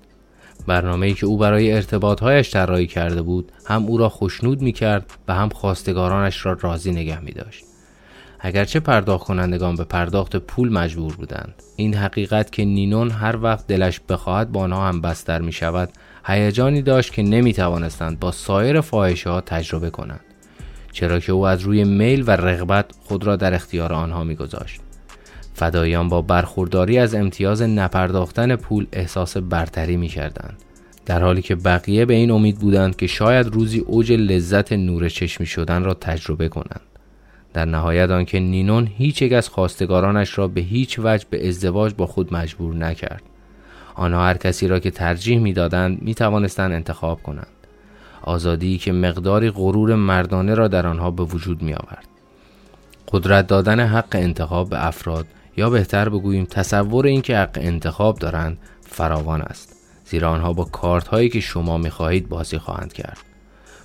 برنامه 0.67 1.07
ای 1.07 1.15
که 1.15 1.27
او 1.27 1.39
برای 1.39 1.73
ارتباطهایش 1.73 2.51
طراحی 2.51 2.87
کرده 2.87 3.23
بود 3.23 3.53
هم 3.67 3.87
او 3.87 3.99
را 3.99 4.09
خوشنود 4.09 4.63
می 4.63 4.73
کرد 4.73 5.11
و 5.29 5.35
هم 5.35 5.49
خواستگارانش 5.49 6.47
را 6.47 6.59
راضی 6.61 6.93
نگه 6.93 7.21
می 7.21 7.33
داشت. 7.33 7.70
اگرچه 8.43 8.81
پرداخت 8.81 9.27
کنندگان 9.27 9.77
به 9.77 9.85
پرداخت 9.85 10.37
پول 10.37 10.73
مجبور 10.73 11.17
بودند 11.17 11.55
این 11.77 11.95
حقیقت 11.95 12.53
که 12.53 12.65
نینون 12.65 13.11
هر 13.11 13.37
وقت 13.43 13.67
دلش 13.67 14.01
بخواهد 14.09 14.53
با 14.53 14.61
آنها 14.61 14.89
هم 14.89 15.01
بستر 15.01 15.41
می 15.41 15.53
شود 15.53 15.93
هیجانی 16.25 16.83
داشت 16.83 17.13
که 17.13 17.23
نمی 17.23 17.53
توانستند 17.53 18.21
با 18.21 18.31
سایر 18.31 18.81
فاحشه 18.81 19.31
ها 19.31 19.41
تجربه 19.41 19.91
کنند 19.91 20.21
چرا 20.93 21.21
که 21.21 21.33
او 21.33 21.47
از 21.47 21.61
روی 21.61 21.85
میل 21.85 22.25
و 22.27 22.31
رغبت 22.31 22.91
خود 23.05 23.25
را 23.25 23.37
در 23.37 23.55
اختیار 23.55 23.93
آنها 23.93 24.25
میگذاشت 24.25 24.81
فدایان 25.55 26.09
با 26.09 26.23
برخورداری 26.23 26.99
از 26.99 27.15
امتیاز 27.15 27.63
نپرداختن 27.63 28.57
پول 28.57 28.87
احساس 28.93 29.37
برتری 29.37 29.97
می 29.97 30.09
کردند. 30.09 30.57
در 31.07 31.23
حالی 31.23 31.43
که 31.43 31.55
بقیه 31.55 32.05
به 32.05 32.15
این 32.15 32.31
امید 32.31 32.59
بودند 32.59 32.97
که 32.97 33.07
شاید 33.07 33.47
روزی 33.47 33.79
اوج 33.79 34.13
لذت 34.13 34.73
نور 34.73 35.09
چشمی 35.09 35.47
شدن 35.47 35.85
را 35.85 35.95
تجربه 35.95 36.49
کنند. 36.49 36.90
در 37.53 37.65
نهایت 37.65 38.11
آنکه 38.11 38.41
نینون 38.41 38.89
هیچ 38.97 39.23
یک 39.23 39.33
از 39.33 39.49
خواستگارانش 39.49 40.39
را 40.39 40.49
به 40.49 40.61
هیچ 40.61 40.99
وجه 40.99 41.27
به 41.31 41.49
ازدواج 41.49 41.95
با 41.95 42.07
خود 42.07 42.35
مجبور 42.35 42.75
نکرد. 42.75 43.23
آنها 43.95 44.25
هر 44.25 44.37
کسی 44.37 44.69
را 44.69 44.79
که 44.79 44.91
ترجیح 44.91 45.39
می‌دادند 45.39 46.03
می 46.03 46.15
توانستند 46.15 46.73
انتخاب 46.73 47.23
کنند. 47.23 47.47
آزادی 48.23 48.79
که 48.79 48.93
مقداری 48.93 49.51
غرور 49.51 49.95
مردانه 49.95 50.55
را 50.55 50.69
در 50.69 50.87
آنها 50.87 51.11
به 51.11 51.23
وجود 51.23 51.63
می 51.63 51.75
آورد. 51.75 52.09
قدرت 53.13 53.47
دادن 53.47 53.81
حق 53.81 54.09
انتخاب 54.13 54.69
به 54.71 54.87
افراد 54.87 55.27
یا 55.57 55.71
بهتر 55.71 56.09
بگوییم 56.09 56.45
تصور 56.45 57.07
اینکه 57.07 57.37
حق 57.37 57.59
انتخاب 57.61 58.19
دارند 58.19 58.59
فراوان 58.81 59.43
است 59.43 59.77
زیرا 60.05 60.31
آنها 60.31 60.53
با 60.53 60.65
کارت 60.65 61.09
هایی 61.09 61.29
که 61.29 61.41
شما 61.41 61.79
می‌خواهید 61.79 62.29
بازی 62.29 62.59
خواهند 62.59 62.93
کرد 62.93 63.19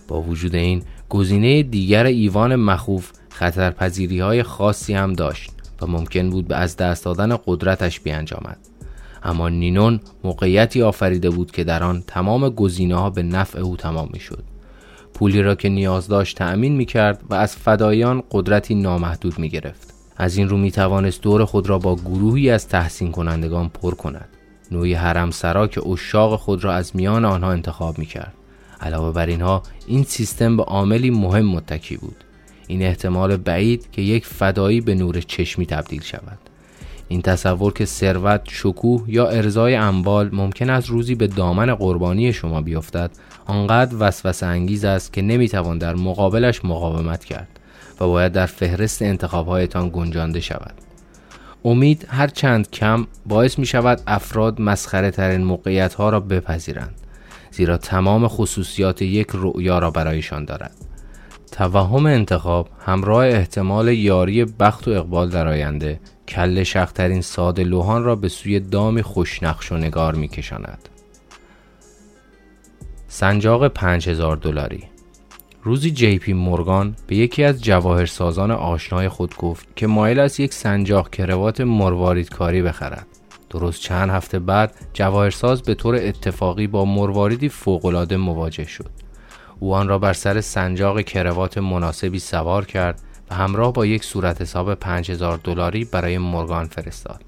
با 0.07 0.21
وجود 0.21 0.55
این 0.55 0.83
گزینه 1.09 1.63
دیگر 1.63 2.05
ایوان 2.05 2.55
مخوف 2.55 3.11
خطرپذیری 3.35 4.19
های 4.19 4.43
خاصی 4.43 4.93
هم 4.93 5.13
داشت 5.13 5.51
و 5.81 5.87
ممکن 5.87 6.29
بود 6.29 6.47
به 6.47 6.55
از 6.55 6.77
دست 6.77 7.05
دادن 7.05 7.37
قدرتش 7.45 7.99
بیانجامد 7.99 8.57
اما 9.23 9.49
نینون 9.49 9.99
موقعیتی 10.23 10.81
آفریده 10.81 11.29
بود 11.29 11.51
که 11.51 11.63
در 11.63 11.83
آن 11.83 12.03
تمام 12.07 12.49
گزینه 12.49 12.95
ها 12.95 13.09
به 13.09 13.23
نفع 13.23 13.59
او 13.59 13.77
تمام 13.77 14.09
می. 14.13 14.19
پولی 15.13 15.41
را 15.41 15.55
که 15.55 15.69
نیاز 15.69 16.07
داشت 16.07 16.37
تأمین 16.37 16.75
می 16.75 16.85
کرد 16.85 17.21
و 17.29 17.33
از 17.33 17.55
فدایان 17.55 18.23
قدرتی 18.31 18.75
نامحدود 18.75 19.39
می 19.39 19.49
گرفت. 19.49 19.93
از 20.17 20.37
این 20.37 20.49
رو 20.49 20.57
می 20.57 20.71
توانست 20.71 21.21
دور 21.21 21.45
خود 21.45 21.69
را 21.69 21.79
با 21.79 21.95
گروهی 21.95 22.49
از 22.49 22.67
تحسین 22.67 23.11
کنندگان 23.11 23.69
پر 23.69 23.95
کند. 23.95 24.29
نوعی 24.71 24.93
حرم 24.93 25.31
سرا 25.31 25.67
که 25.67 25.87
اشاق 25.87 26.39
خود 26.39 26.63
را 26.63 26.73
از 26.73 26.95
میان 26.95 27.25
آنها 27.25 27.51
انتخاب 27.51 27.99
می 27.99 28.05
کرد. 28.05 28.33
علاوه 28.81 29.13
بر 29.13 29.25
اینها 29.25 29.63
این 29.87 30.03
سیستم 30.03 30.57
به 30.57 30.63
عاملی 30.63 31.09
مهم 31.09 31.45
متکی 31.45 31.97
بود. 31.97 32.15
این 32.67 32.81
احتمال 32.81 33.37
بعید 33.37 33.91
که 33.91 34.01
یک 34.01 34.25
فدایی 34.25 34.81
به 34.81 34.95
نور 34.95 35.21
چشمی 35.21 35.65
تبدیل 35.65 36.01
شود. 36.01 36.37
این 37.07 37.21
تصور 37.21 37.73
که 37.73 37.85
ثروت، 37.85 38.41
شکوه 38.49 39.03
یا 39.07 39.27
ارزای 39.27 39.75
اموال 39.75 40.29
ممکن 40.33 40.69
است 40.69 40.89
روزی 40.89 41.15
به 41.15 41.27
دامن 41.27 41.75
قربانی 41.75 42.33
شما 42.33 42.61
بیفتد 42.61 43.11
آنقدر 43.45 43.95
وسوسه 43.99 44.45
انگیز 44.45 44.85
است 44.85 45.13
که 45.13 45.21
نمی‌توان 45.21 45.77
در 45.77 45.95
مقابلش 45.95 46.65
مقاومت 46.65 47.25
کرد 47.25 47.47
و 47.99 48.07
باید 48.07 48.31
در 48.31 48.45
فهرست 48.45 49.01
انتخابهایتان 49.01 49.89
گنجانده 49.89 50.39
شود 50.39 50.73
امید 51.65 52.07
هر 52.09 52.27
چند 52.27 52.71
کم 52.71 53.07
باعث 53.25 53.59
می 53.59 53.65
شود 53.65 54.01
افراد 54.07 54.61
مسخره 54.61 55.11
ترین 55.11 55.43
موقعیت 55.43 55.93
ها 55.93 56.09
را 56.09 56.19
بپذیرند 56.19 56.95
زیرا 57.51 57.77
تمام 57.77 58.27
خصوصیات 58.27 59.01
یک 59.01 59.27
رؤیا 59.33 59.79
را 59.79 59.91
برایشان 59.91 60.45
دارد 60.45 60.75
توهم 61.55 62.05
انتخاب 62.05 62.69
همراه 62.85 63.25
احتمال 63.25 63.87
یاری 63.87 64.45
بخت 64.45 64.87
و 64.87 64.91
اقبال 64.91 65.29
در 65.29 65.47
آینده 65.47 65.99
کل 66.27 66.63
شخترین 66.63 67.21
ساده 67.21 67.63
لوحان 67.63 68.03
را 68.03 68.15
به 68.15 68.29
سوی 68.29 68.59
دامی 68.59 69.01
خوشنقش 69.01 69.71
و 69.71 69.77
نگار 69.77 70.15
می 70.15 70.27
کشاند. 70.27 70.89
سنجاق 73.07 73.67
5000 73.67 74.37
دلاری 74.37 74.83
روزی 75.63 75.91
جی 75.91 76.17
پی 76.17 76.33
مورگان 76.33 76.95
به 77.07 77.15
یکی 77.15 77.43
از 77.43 77.63
جواهرسازان 77.63 78.51
آشنای 78.51 79.09
خود 79.09 79.37
گفت 79.37 79.67
که 79.75 79.87
مایل 79.87 80.19
است 80.19 80.39
یک 80.39 80.53
سنجاق 80.53 81.09
کروات 81.09 81.61
مرواریدکاری 81.61 82.61
بخرد. 82.61 83.07
درست 83.49 83.81
چند 83.81 84.09
هفته 84.09 84.39
بعد 84.39 84.75
جواهرساز 84.93 85.61
به 85.61 85.75
طور 85.75 85.95
اتفاقی 85.95 86.67
با 86.67 86.85
مرواریدی 86.85 87.49
فوقالعاده 87.49 88.17
مواجه 88.17 88.65
شد. 88.65 89.04
او 89.59 89.75
آن 89.75 89.87
را 89.87 89.99
بر 89.99 90.13
سر 90.13 90.41
سنجاق 90.41 91.01
کروات 91.01 91.57
مناسبی 91.57 92.19
سوار 92.19 92.65
کرد 92.65 93.01
و 93.29 93.35
همراه 93.35 93.73
با 93.73 93.85
یک 93.85 94.03
صورت 94.03 94.41
حساب 94.41 94.75
5000 94.75 95.39
دلاری 95.43 95.85
برای 95.85 96.17
مورگان 96.17 96.65
فرستاد. 96.65 97.21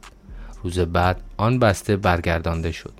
روز 0.63 0.80
بعد 0.80 1.22
آن 1.38 1.60
بسته 1.60 1.98
برگردانده 1.98 2.72
شد. 2.72 2.94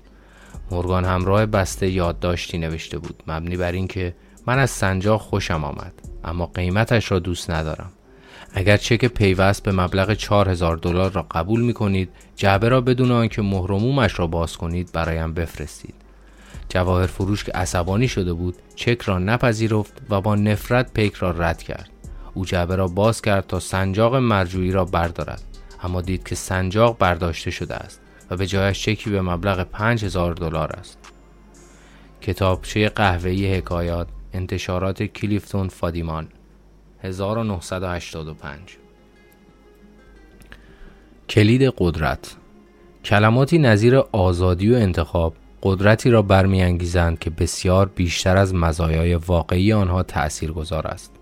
مورگان 0.70 1.04
همراه 1.04 1.46
بسته 1.46 1.90
یادداشتی 1.90 2.58
نوشته 2.58 2.98
بود 2.98 3.22
مبنی 3.26 3.56
بر 3.56 3.72
اینکه 3.72 4.14
من 4.46 4.58
از 4.58 4.70
سنجاق 4.70 5.20
خوشم 5.20 5.64
آمد 5.64 5.92
اما 6.24 6.46
قیمتش 6.46 7.12
را 7.12 7.18
دوست 7.18 7.50
ندارم. 7.50 7.90
اگر 8.52 8.76
چک 8.76 9.04
پیوست 9.04 9.62
به 9.62 9.72
مبلغ 9.72 10.14
4000 10.14 10.76
دلار 10.76 11.12
را 11.12 11.22
قبول 11.22 11.60
می 11.60 11.72
کنید 11.72 12.08
جعبه 12.36 12.68
را 12.68 12.80
بدون 12.80 13.10
آنکه 13.10 13.42
مهرمومش 13.42 14.18
را 14.18 14.26
باز 14.26 14.56
کنید 14.56 14.92
برایم 14.92 15.34
بفرستید. 15.34 15.94
جواهر 16.68 17.06
فروش 17.06 17.44
که 17.44 17.52
عصبانی 17.52 18.08
شده 18.08 18.32
بود 18.32 18.56
چک 18.74 19.02
را 19.02 19.18
نپذیرفت 19.18 20.02
و 20.10 20.20
با 20.20 20.34
نفرت 20.34 20.92
پیک 20.92 21.14
را 21.14 21.30
رد 21.30 21.62
کرد. 21.62 21.90
او 22.34 22.44
جعبه 22.44 22.76
را 22.76 22.88
باز 22.88 23.22
کرد 23.22 23.46
تا 23.46 23.60
سنجاق 23.60 24.16
مرجویی 24.16 24.72
را 24.72 24.84
بردارد. 24.84 25.42
اما 25.82 26.00
دید 26.00 26.28
که 26.28 26.34
سنجاق 26.34 26.98
برداشته 26.98 27.50
شده 27.50 27.74
است 27.74 28.00
و 28.30 28.36
به 28.36 28.46
جایش 28.46 28.82
چکی 28.82 29.10
به 29.10 29.22
مبلغ 29.22 29.62
5000 29.62 30.34
دلار 30.34 30.72
است. 30.72 30.98
کتابچه 32.20 32.88
قهوه‌ای 32.88 33.54
حکایات 33.54 34.08
انتشارات 34.32 35.02
کلیفتون 35.02 35.68
فادیمان 35.68 36.28
1985 37.02 38.76
کلید 41.28 41.72
قدرت. 41.78 42.36
کلماتی 43.04 43.58
نظیر 43.58 43.96
آزادی 43.96 44.72
و 44.72 44.76
انتخاب 44.76 45.34
قدرتی 45.62 46.10
را 46.10 46.22
برمیانگیزند 46.22 47.18
که 47.18 47.30
بسیار 47.30 47.90
بیشتر 47.94 48.36
از 48.36 48.54
مزایای 48.54 49.14
واقعی 49.14 49.72
آنها 49.72 50.02
تأثیر 50.02 50.52
گذار 50.52 50.86
است. 50.86 51.12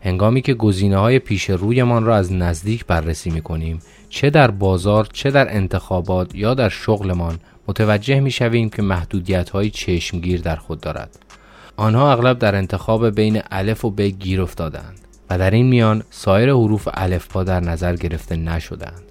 هنگامی 0.00 0.42
که 0.42 0.54
گزینه 0.54 0.96
های 0.96 1.18
پیش 1.18 1.50
رویمان 1.50 2.04
را 2.04 2.16
از 2.16 2.32
نزدیک 2.32 2.86
بررسی 2.86 3.30
می 3.30 3.40
کنیم 3.40 3.78
چه 4.08 4.30
در 4.30 4.50
بازار 4.50 5.08
چه 5.12 5.30
در 5.30 5.56
انتخابات 5.56 6.34
یا 6.34 6.54
در 6.54 6.68
شغلمان 6.68 7.38
متوجه 7.68 8.20
می 8.20 8.30
شویم 8.30 8.70
که 8.70 8.82
محدودیت 8.82 9.50
های 9.50 9.70
چشمگیر 9.70 10.40
در 10.40 10.56
خود 10.56 10.80
دارد. 10.80 11.18
آنها 11.76 12.12
اغلب 12.12 12.38
در 12.38 12.54
انتخاب 12.54 13.10
بین 13.10 13.42
الف 13.50 13.84
و 13.84 13.90
ب 13.90 14.00
گیر 14.00 14.42
افتادند 14.42 15.00
و 15.30 15.38
در 15.38 15.50
این 15.50 15.66
میان 15.66 16.02
سایر 16.10 16.50
حروف 16.50 16.88
الفبا 16.94 17.44
در 17.44 17.60
نظر 17.60 17.96
گرفته 17.96 18.36
نشدند 18.36 19.03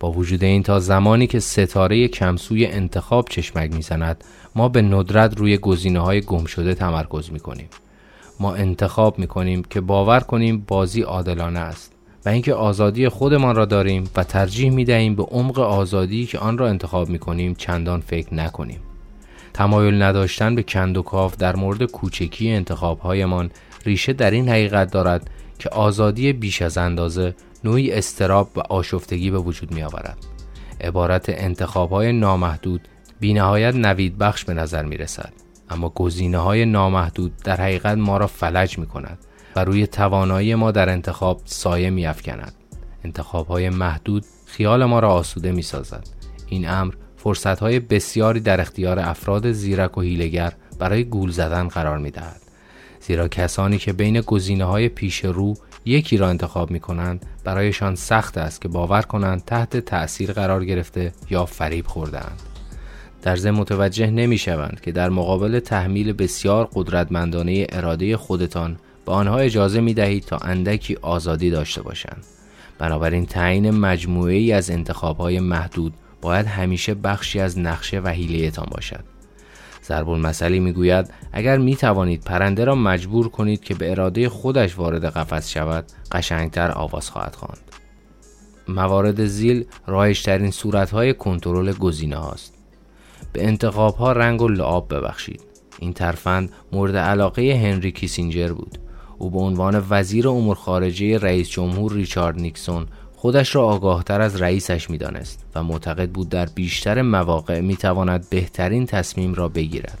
با 0.00 0.12
وجود 0.12 0.44
این 0.44 0.62
تا 0.62 0.80
زمانی 0.80 1.26
که 1.26 1.40
ستاره 1.40 2.08
کمسوی 2.08 2.66
انتخاب 2.66 3.28
چشمک 3.28 3.74
می‌زند 3.74 4.24
ما 4.54 4.68
به 4.68 4.82
ندرت 4.82 5.38
روی 5.38 5.58
گزینه 5.58 6.00
های 6.00 6.20
گم 6.20 6.44
شده 6.44 6.74
تمرکز 6.74 7.32
می 7.32 7.40
کنیم 7.40 7.68
ما 8.40 8.54
انتخاب 8.54 9.18
می 9.18 9.26
کنیم 9.26 9.62
که 9.70 9.80
باور 9.80 10.20
کنیم 10.20 10.64
بازی 10.66 11.02
عادلانه 11.02 11.60
است 11.60 11.92
و 12.26 12.28
اینکه 12.28 12.54
آزادی 12.54 13.08
خودمان 13.08 13.56
را 13.56 13.64
داریم 13.64 14.10
و 14.16 14.24
ترجیح 14.24 14.70
می 14.70 14.84
دهیم 14.84 15.14
به 15.14 15.22
عمق 15.22 15.58
آزادی 15.58 16.26
که 16.26 16.38
آن 16.38 16.58
را 16.58 16.68
انتخاب 16.68 17.08
می 17.08 17.18
کنیم 17.18 17.54
چندان 17.54 18.00
فکر 18.00 18.34
نکنیم. 18.34 18.80
تمایل 19.54 20.02
نداشتن 20.02 20.54
به 20.54 20.62
کند 20.62 20.96
و 20.96 21.02
کاف 21.02 21.36
در 21.36 21.56
مورد 21.56 21.84
کوچکی 21.84 22.50
انتخابهایمان 22.50 23.50
ریشه 23.86 24.12
در 24.12 24.30
این 24.30 24.48
حقیقت 24.48 24.90
دارد 24.90 25.30
که 25.58 25.68
آزادی 25.68 26.32
بیش 26.32 26.62
از 26.62 26.78
اندازه 26.78 27.34
نوعی 27.64 27.92
استراب 27.92 28.50
و 28.56 28.60
آشفتگی 28.60 29.30
به 29.30 29.38
وجود 29.38 29.72
می 29.72 29.82
آورد. 29.82 30.18
عبارت 30.80 31.24
انتخابهای 31.28 32.12
نامحدود 32.12 32.88
بینهایت 33.20 33.74
نوید 33.74 34.18
بخش 34.18 34.44
به 34.44 34.54
نظر 34.54 34.84
می 34.84 34.96
رسد. 34.96 35.32
اما 35.70 35.88
گزینه 35.88 36.38
های 36.38 36.64
نامحدود 36.66 37.32
در 37.44 37.56
حقیقت 37.56 37.98
ما 37.98 38.16
را 38.16 38.26
فلج 38.26 38.78
می 38.78 38.86
کند 38.86 39.18
و 39.56 39.64
روی 39.64 39.86
توانایی 39.86 40.54
ما 40.54 40.70
در 40.70 40.88
انتخاب 40.88 41.40
سایه 41.44 41.90
می 41.90 42.06
افکند. 42.06 42.52
انتخاب 43.04 43.46
های 43.46 43.70
محدود 43.70 44.24
خیال 44.46 44.84
ما 44.84 44.98
را 44.98 45.12
آسوده 45.12 45.52
می 45.52 45.62
سازد. 45.62 46.08
این 46.46 46.68
امر 46.68 46.94
فرصت 47.16 47.58
های 47.58 47.80
بسیاری 47.80 48.40
در 48.40 48.60
اختیار 48.60 48.98
افراد 48.98 49.52
زیرک 49.52 49.98
و 49.98 50.00
هیلگر 50.00 50.52
برای 50.78 51.04
گول 51.04 51.30
زدن 51.30 51.68
قرار 51.68 51.98
می 51.98 52.10
دهد. 52.10 52.40
زیرا 53.00 53.28
کسانی 53.28 53.78
که 53.78 53.92
بین 53.92 54.20
گزینه 54.20 54.64
های 54.64 54.88
پیش 54.88 55.24
رو 55.24 55.54
یکی 55.86 56.16
را 56.16 56.28
انتخاب 56.28 56.70
می 56.70 56.80
کنند 56.80 57.26
برایشان 57.44 57.94
سخت 57.94 58.38
است 58.38 58.60
که 58.60 58.68
باور 58.68 59.02
کنند 59.02 59.44
تحت 59.44 59.76
تأثیر 59.76 60.32
قرار 60.32 60.64
گرفته 60.64 61.12
یا 61.30 61.46
فریب 61.46 61.86
خوردهاند. 61.86 62.42
در 63.22 63.36
ضمن 63.36 63.58
متوجه 63.58 64.10
نمی 64.10 64.38
شوند 64.38 64.80
که 64.80 64.92
در 64.92 65.10
مقابل 65.10 65.60
تحمیل 65.60 66.12
بسیار 66.12 66.68
قدرتمندانه 66.74 67.66
اراده 67.72 68.16
خودتان 68.16 68.76
به 69.06 69.12
آنها 69.12 69.38
اجازه 69.38 69.80
می 69.80 69.94
دهید 69.94 70.24
تا 70.24 70.36
اندکی 70.36 70.96
آزادی 71.02 71.50
داشته 71.50 71.82
باشند. 71.82 72.24
بنابراین 72.78 73.26
تعیین 73.26 73.70
مجموعه 73.70 74.34
ای 74.34 74.52
از 74.52 74.70
انتخاب 74.70 75.22
محدود 75.22 75.94
باید 76.20 76.46
همیشه 76.46 76.94
بخشی 76.94 77.40
از 77.40 77.58
نقشه 77.58 78.00
و 78.00 78.08
حیلهتان 78.08 78.66
باشد. 78.70 79.15
ضرب 79.88 80.08
المثلی 80.08 80.60
می‌گوید 80.60 81.10
اگر 81.32 81.58
می 81.58 81.76
توانید 81.76 82.24
پرنده 82.24 82.64
را 82.64 82.74
مجبور 82.74 83.28
کنید 83.28 83.60
که 83.60 83.74
به 83.74 83.90
اراده 83.90 84.28
خودش 84.28 84.78
وارد 84.78 85.04
قفس 85.04 85.48
شود 85.48 85.84
قشنگتر 86.12 86.70
آواز 86.70 87.10
خواهد 87.10 87.34
خواند. 87.34 87.58
موارد 88.68 89.24
زیل 89.24 89.64
رایشترین 89.86 90.50
صورتهای 90.50 91.14
کنترل 91.14 91.72
گزینه 91.72 92.16
هاست. 92.16 92.54
به 93.32 93.46
انتخاب 93.46 93.96
ها 93.96 94.12
رنگ 94.12 94.42
و 94.42 94.48
لعاب 94.48 94.94
ببخشید. 94.94 95.40
این 95.78 95.92
ترفند 95.92 96.52
مورد 96.72 96.96
علاقه 96.96 97.42
هنری 97.42 97.92
کیسینجر 97.92 98.52
بود. 98.52 98.78
او 99.18 99.30
به 99.30 99.38
عنوان 99.38 99.84
وزیر 99.90 100.28
امور 100.28 100.56
خارجه 100.56 101.18
رئیس 101.18 101.48
جمهور 101.48 101.92
ریچارد 101.92 102.40
نیکسون 102.40 102.86
خودش 103.26 103.54
را 103.54 103.64
آگاهتر 103.64 104.20
از 104.20 104.42
رئیسش 104.42 104.90
می‌دانست 104.90 105.44
و 105.54 105.62
معتقد 105.62 106.10
بود 106.10 106.28
در 106.28 106.46
بیشتر 106.46 107.02
مواقع 107.02 107.60
می‌تواند 107.60 108.30
بهترین 108.30 108.86
تصمیم 108.86 109.34
را 109.34 109.48
بگیرد. 109.48 109.98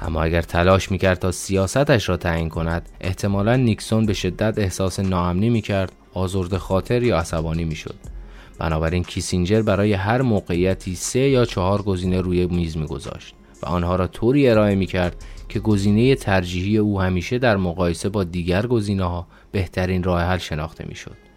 اما 0.00 0.22
اگر 0.22 0.42
تلاش 0.42 0.90
می‌کرد 0.90 1.18
تا 1.18 1.32
سیاستش 1.32 2.08
را 2.08 2.16
تعیین 2.16 2.48
کند 2.48 2.88
احتمالا 3.00 3.56
نیکسون 3.56 4.06
به 4.06 4.12
شدت 4.12 4.58
احساس 4.58 5.00
ناامنی 5.00 5.50
می‌کرد 5.50 5.92
آزرد 6.14 6.56
خاطر 6.56 7.02
یا 7.02 7.18
عصبانی 7.18 7.64
می‌شد. 7.64 7.94
بنابراین 8.58 9.04
کیسینجر 9.04 9.62
برای 9.62 9.92
هر 9.92 10.22
موقعیتی 10.22 10.94
سه 10.94 11.20
یا 11.20 11.44
چهار 11.44 11.82
گزینه 11.82 12.20
روی 12.20 12.46
میز 12.46 12.76
میگذاشت 12.76 13.34
و 13.62 13.66
آنها 13.66 13.96
را 13.96 14.06
طوری 14.06 14.48
ارائه 14.48 14.74
می‌کرد 14.74 15.24
که 15.48 15.60
گزینه 15.60 16.14
ترجیحی 16.14 16.78
او 16.78 17.00
همیشه 17.00 17.38
در 17.38 17.56
مقایسه 17.56 18.08
با 18.08 18.24
دیگر 18.24 18.66
گزینه 18.66 19.04
ها 19.04 19.26
بهترین 19.52 20.02
راه 20.02 20.22
حل 20.22 20.38
شناخته 20.38 20.84
می‌شد. 20.88 21.27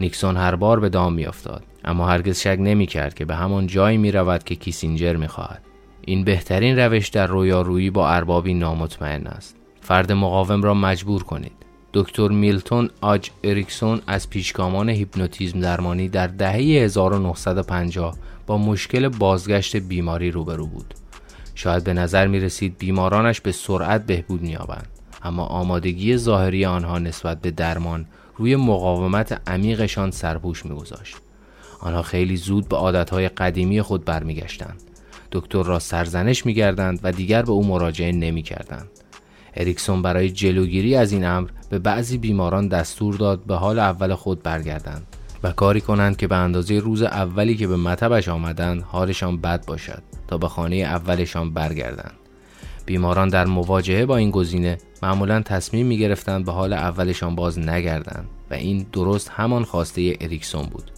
نیکسون 0.00 0.36
هر 0.36 0.54
بار 0.54 0.80
به 0.80 0.88
دام 0.88 1.12
میافتاد 1.12 1.62
اما 1.84 2.08
هرگز 2.08 2.40
شک 2.40 2.56
نمی 2.60 2.86
کرد 2.86 3.14
که 3.14 3.24
به 3.24 3.34
همان 3.34 3.66
جایی 3.66 3.98
می 3.98 4.12
رود 4.12 4.44
که 4.44 4.54
کیسینجر 4.54 5.16
می 5.16 5.28
خواهد. 5.28 5.62
این 6.04 6.24
بهترین 6.24 6.78
روش 6.78 7.08
در 7.08 7.26
رویارویی 7.26 7.90
با 7.90 8.08
اربابی 8.08 8.54
نامطمئن 8.54 9.26
است. 9.26 9.56
فرد 9.80 10.12
مقاوم 10.12 10.62
را 10.62 10.74
مجبور 10.74 11.22
کنید. 11.22 11.52
دکتر 11.94 12.28
میلتون 12.28 12.90
اچ 13.00 13.30
اریکسون 13.44 14.00
از 14.06 14.30
پیشگامان 14.30 14.88
هیپنوتیزم 14.88 15.60
درمانی 15.60 16.08
در 16.08 16.26
دهه 16.26 16.56
1950 16.56 18.16
با 18.46 18.58
مشکل 18.58 19.08
بازگشت 19.08 19.76
بیماری 19.76 20.30
روبرو 20.30 20.66
بود. 20.66 20.94
شاید 21.54 21.84
به 21.84 21.92
نظر 21.92 22.26
می 22.26 22.40
رسید 22.40 22.78
بیمارانش 22.78 23.40
به 23.40 23.52
سرعت 23.52 24.06
بهبود 24.06 24.42
می 24.42 24.56
اما 25.22 25.44
آمادگی 25.44 26.16
ظاهری 26.16 26.64
آنها 26.64 26.98
نسبت 26.98 27.40
به 27.40 27.50
درمان 27.50 28.06
روی 28.36 28.56
مقاومت 28.56 29.48
عمیقشان 29.48 30.10
سرپوش 30.10 30.66
میگذاشت. 30.66 31.16
آنها 31.80 32.02
خیلی 32.02 32.36
زود 32.36 32.68
به 32.68 32.76
عادتهای 32.76 33.28
قدیمی 33.28 33.82
خود 33.82 34.04
برمیگشتند. 34.04 34.82
دکتر 35.32 35.62
را 35.62 35.78
سرزنش 35.78 36.46
میگردند 36.46 37.00
و 37.02 37.12
دیگر 37.12 37.42
به 37.42 37.52
او 37.52 37.66
مراجعه 37.66 38.12
نمی‌کردند. 38.12 38.88
اریکسون 39.54 40.02
برای 40.02 40.30
جلوگیری 40.30 40.96
از 40.96 41.12
این 41.12 41.24
امر 41.24 41.48
به 41.70 41.78
بعضی 41.78 42.18
بیماران 42.18 42.68
دستور 42.68 43.14
داد 43.14 43.44
به 43.44 43.54
حال 43.54 43.78
اول 43.78 44.14
خود 44.14 44.42
برگردند 44.42 45.06
و 45.42 45.52
کاری 45.52 45.80
کنند 45.80 46.16
که 46.16 46.26
به 46.26 46.36
اندازه 46.36 46.78
روز 46.78 47.02
اولی 47.02 47.56
که 47.56 47.66
به 47.66 47.76
مطبش 47.76 48.28
آمدند 48.28 48.82
حالشان 48.82 49.40
بد 49.40 49.66
باشد 49.66 50.02
تا 50.28 50.38
به 50.38 50.48
خانه 50.48 50.76
اولشان 50.76 51.50
برگردند. 51.50 52.14
بیماران 52.86 53.28
در 53.28 53.46
مواجهه 53.46 54.06
با 54.06 54.16
این 54.16 54.30
گزینه 54.30 54.78
معمولا 55.02 55.42
تصمیم 55.42 55.86
می 55.86 55.98
گرفتند 55.98 56.44
به 56.44 56.52
حال 56.52 56.72
اولشان 56.72 57.34
باز 57.34 57.58
نگردند 57.58 58.28
و 58.50 58.54
این 58.54 58.86
درست 58.92 59.28
همان 59.28 59.64
خواسته 59.64 60.16
اریکسون 60.20 60.62
بود. 60.62 60.90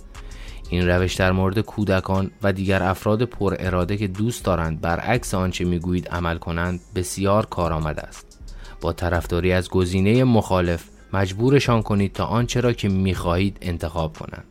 این 0.71 0.89
روش 0.89 1.15
در 1.15 1.33
مورد 1.33 1.59
کودکان 1.59 2.31
و 2.43 2.53
دیگر 2.53 2.83
افراد 2.83 3.23
پر 3.23 3.57
اراده 3.59 3.97
که 3.97 4.07
دوست 4.07 4.45
دارند 4.45 4.81
برعکس 4.81 5.35
آنچه 5.35 5.65
می‌گویید 5.65 6.09
عمل 6.09 6.39
کنند 6.39 6.81
بسیار 6.95 7.47
کارآمد 7.47 8.01
است. 8.01 8.39
با 8.81 8.93
طرفداری 8.93 9.53
از 9.53 9.69
گزینه 9.69 10.25
مخالف 10.25 10.85
مجبورشان 11.13 11.83
کنید 11.83 12.13
تا 12.13 12.25
آنچه 12.25 12.61
را 12.61 12.73
که 12.73 12.89
می‌خواهید 12.89 13.59
انتخاب 13.61 14.19
کنند. 14.19 14.45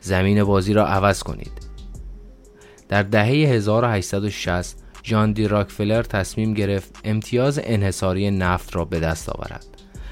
زمین 0.00 0.44
بازی 0.44 0.72
را 0.72 0.86
عوض 0.86 1.22
کنید. 1.22 1.52
در 2.88 3.02
دهه 3.02 3.26
1860 3.26 4.81
جان 5.02 5.32
دی 5.32 5.48
راکفلر 5.48 6.02
تصمیم 6.02 6.54
گرفت 6.54 7.00
امتیاز 7.04 7.60
انحصاری 7.64 8.30
نفت 8.30 8.76
را 8.76 8.84
به 8.84 9.00
دست 9.00 9.28
آورد. 9.28 9.66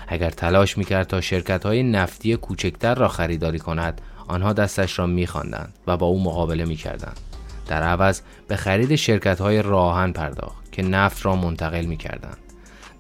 اگر 0.09 0.31
تلاش 0.31 0.79
می‌کرد 0.79 1.07
تا 1.07 1.21
شرکت 1.21 1.67
های 1.67 1.83
نفتی 1.83 2.37
کوچکتر 2.37 2.95
را 2.95 3.09
خریداری 3.09 3.59
کند 3.59 4.01
آنها 4.29 4.53
دستش 4.53 4.99
را 4.99 5.07
میخواندند 5.07 5.75
و 5.87 5.97
با 5.97 6.07
او 6.07 6.23
مقابله 6.23 6.65
می‌کردند 6.65 7.21
در 7.67 7.83
عوض 7.83 8.21
به 8.49 8.57
خرید 8.57 8.95
شرکت 8.95 9.41
های 9.41 9.63
راهن 9.63 10.13
پرداخت 10.13 10.73
که 10.73 10.83
نفت 10.83 11.27
را 11.27 11.37
منتقل 11.37 11.85
می‌کردند 11.85 12.39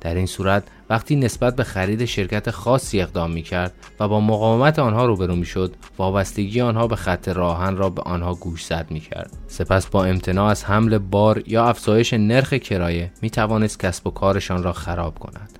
در 0.00 0.14
این 0.14 0.26
صورت 0.26 0.62
وقتی 0.90 1.16
نسبت 1.16 1.57
به 1.57 1.64
خرید 1.64 2.05
شرکت 2.05 2.50
خاصی 2.50 3.00
اقدام 3.00 3.31
می 3.31 3.42
کرد 3.42 3.72
و 4.00 4.09
با 4.09 4.20
مقاومت 4.20 4.79
آنها 4.79 5.07
روبرو 5.07 5.37
می 5.37 5.46
شد 5.46 5.74
وابستگی 5.98 6.61
آنها 6.61 6.87
به 6.87 6.96
خط 6.96 7.29
راهن 7.29 7.76
را 7.76 7.90
به 7.90 8.03
آنها 8.03 8.35
گوشزد 8.35 8.87
می 8.90 9.00
کرد 9.00 9.31
سپس 9.48 9.87
با 9.87 10.05
امتناع 10.05 10.50
از 10.50 10.64
حمل 10.64 10.98
بار 10.98 11.42
یا 11.46 11.64
افزایش 11.64 12.14
نرخ 12.14 12.53
کرایه 12.53 13.12
می 13.22 13.31
توانست 13.31 13.81
کسب 13.81 14.07
و 14.07 14.11
کارشان 14.11 14.62
را 14.62 14.72
خراب 14.72 15.18
کند. 15.18 15.59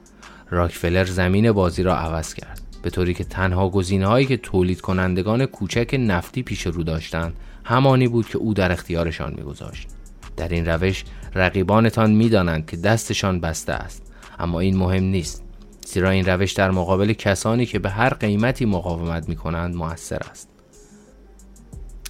راکفلر 0.51 1.05
زمین 1.05 1.53
بازی 1.53 1.83
را 1.83 1.97
عوض 1.97 2.35
کرد. 2.35 2.61
به 2.83 2.91
طوری 2.91 3.15
که 3.15 3.25
تنها 3.25 3.69
گزینه 3.69 4.07
هایی 4.07 4.27
که 4.27 4.37
تولید 4.37 4.81
کنندگان 4.81 5.47
کوچک 5.47 5.97
نفتی 5.99 6.43
پیش 6.43 6.67
رو 6.67 6.83
داشتند 6.83 7.37
همانی 7.65 8.09
بود 8.09 8.27
که 8.27 8.39
او 8.39 8.55
در 8.55 8.73
اختیارشان 8.73 9.35
میگذاشت. 9.37 9.89
در 10.37 10.49
این 10.49 10.67
روش 10.67 11.05
رقیبانتان 11.35 12.11
می‌دانند 12.11 12.67
که 12.67 12.77
دستشان 12.77 13.41
بسته 13.41 13.73
است. 13.73 14.10
اما 14.41 14.61
این 14.61 14.77
مهم 14.77 15.05
نیست. 15.05 15.45
زیرا 15.87 16.11
این 16.11 16.27
روش 16.27 16.53
در 16.53 16.71
مقابل 16.71 17.13
کسانی 17.13 17.67
که 17.67 17.79
به 17.79 17.91
هر 17.91 18.15
قیمتی 18.15 18.65
مقاومت 18.65 19.29
می 19.29 19.37
کنند 19.37 19.75
موثر 19.75 20.21
است. 20.31 20.49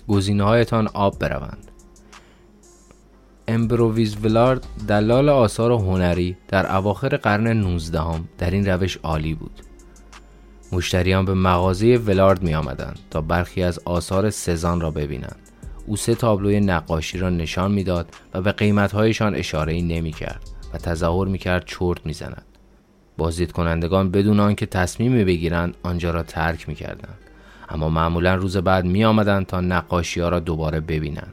گزینه 0.08 0.44
هایتان 0.44 0.88
آب 0.94 1.18
بروند. 1.18 1.70
امبروویز 3.48 4.16
ولارد 4.24 4.66
دلال 4.88 5.28
آثار 5.28 5.72
هنری 5.72 6.36
در 6.48 6.76
اواخر 6.76 7.08
قرن 7.08 7.46
19 7.46 8.00
هم 8.00 8.28
در 8.38 8.50
این 8.50 8.66
روش 8.66 8.96
عالی 8.96 9.34
بود. 9.34 9.60
مشتریان 10.72 11.24
به 11.24 11.34
مغازه 11.34 11.96
ولارد 11.96 12.42
می 12.42 12.54
آمدند 12.54 12.98
تا 13.10 13.20
برخی 13.20 13.62
از 13.62 13.80
آثار 13.84 14.30
سزان 14.30 14.80
را 14.80 14.90
ببینند. 14.90 15.36
او 15.86 15.96
سه 15.96 16.14
تابلوی 16.14 16.60
نقاشی 16.60 17.18
را 17.18 17.30
نشان 17.30 17.72
می‌داد 17.72 18.14
و 18.34 18.42
به 18.42 18.52
قیمتهایشان 18.52 19.34
اشاره 19.34 19.80
نمی 19.80 20.12
کرد 20.12 20.59
و 20.74 20.78
تظاهر 20.78 21.28
می‌کرد 21.28 21.64
چرت 21.66 22.06
می‌زند. 22.06 22.44
بازدید 23.18 23.52
کنندگان 23.52 24.10
بدون 24.10 24.40
آنکه 24.40 24.66
تصمیمی 24.66 25.24
بگیرند 25.24 25.74
آنجا 25.82 26.10
را 26.10 26.22
ترک 26.22 26.68
می‌کردند. 26.68 27.18
اما 27.68 27.88
معمولا 27.88 28.34
روز 28.34 28.56
بعد 28.56 28.84
می 28.84 29.04
آمدند 29.04 29.46
تا 29.46 29.60
نقاشی 29.60 30.20
ها 30.20 30.28
را 30.28 30.40
دوباره 30.40 30.80
ببینند. 30.80 31.32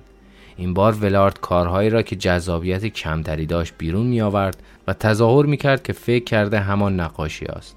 این 0.57 0.73
بار 0.73 0.93
ولارد 0.93 1.39
کارهایی 1.39 1.89
را 1.89 2.01
که 2.01 2.15
جذابیت 2.15 2.85
کمتری 2.85 3.45
داشت 3.45 3.73
بیرون 3.77 4.07
می 4.07 4.21
آورد 4.21 4.63
و 4.87 4.93
تظاهر 4.93 5.45
می 5.45 5.57
کرد 5.57 5.83
که 5.83 5.93
فکر 5.93 6.23
کرده 6.23 6.59
همان 6.59 6.99
نقاشی 6.99 7.45
است. 7.45 7.75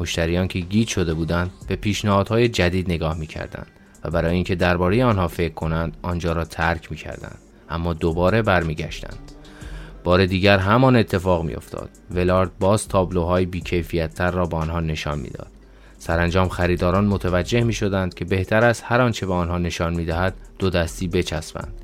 مشتریان 0.00 0.48
که 0.48 0.58
گیج 0.58 0.88
شده 0.88 1.14
بودند 1.14 1.50
به 1.68 1.76
پیشنهادهای 1.76 2.48
جدید 2.48 2.90
نگاه 2.90 3.18
می‌کردند 3.18 3.66
و 4.04 4.10
برای 4.10 4.34
اینکه 4.34 4.54
درباره 4.54 5.04
آنها 5.04 5.28
فکر 5.28 5.54
کنند 5.54 5.96
آنجا 6.02 6.32
را 6.32 6.44
ترک 6.44 6.90
می‌کردند. 6.90 7.38
اما 7.70 7.92
دوباره 7.92 8.42
برمیگشتند. 8.42 9.31
بار 10.04 10.26
دیگر 10.26 10.58
همان 10.58 10.96
اتفاق 10.96 11.44
میافتاد. 11.44 11.90
ولارد 12.10 12.58
باز 12.58 12.88
تابلوهای 12.88 13.46
بیکیفیتتر 13.46 14.30
را 14.30 14.46
به 14.46 14.56
آنها 14.56 14.80
نشان 14.80 15.18
می‌داد. 15.18 15.50
سرانجام 15.98 16.48
خریداران 16.48 17.04
متوجه 17.04 17.60
می 17.60 17.72
شدند 17.72 18.14
که 18.14 18.24
بهتر 18.24 18.64
است 18.64 18.82
هر 18.86 19.00
آنچه 19.00 19.26
به 19.26 19.34
آنها 19.34 19.58
نشان 19.58 19.94
می 19.94 20.04
دهد 20.04 20.34
دو 20.58 20.70
دستی 20.70 21.08
بچسبند. 21.08 21.74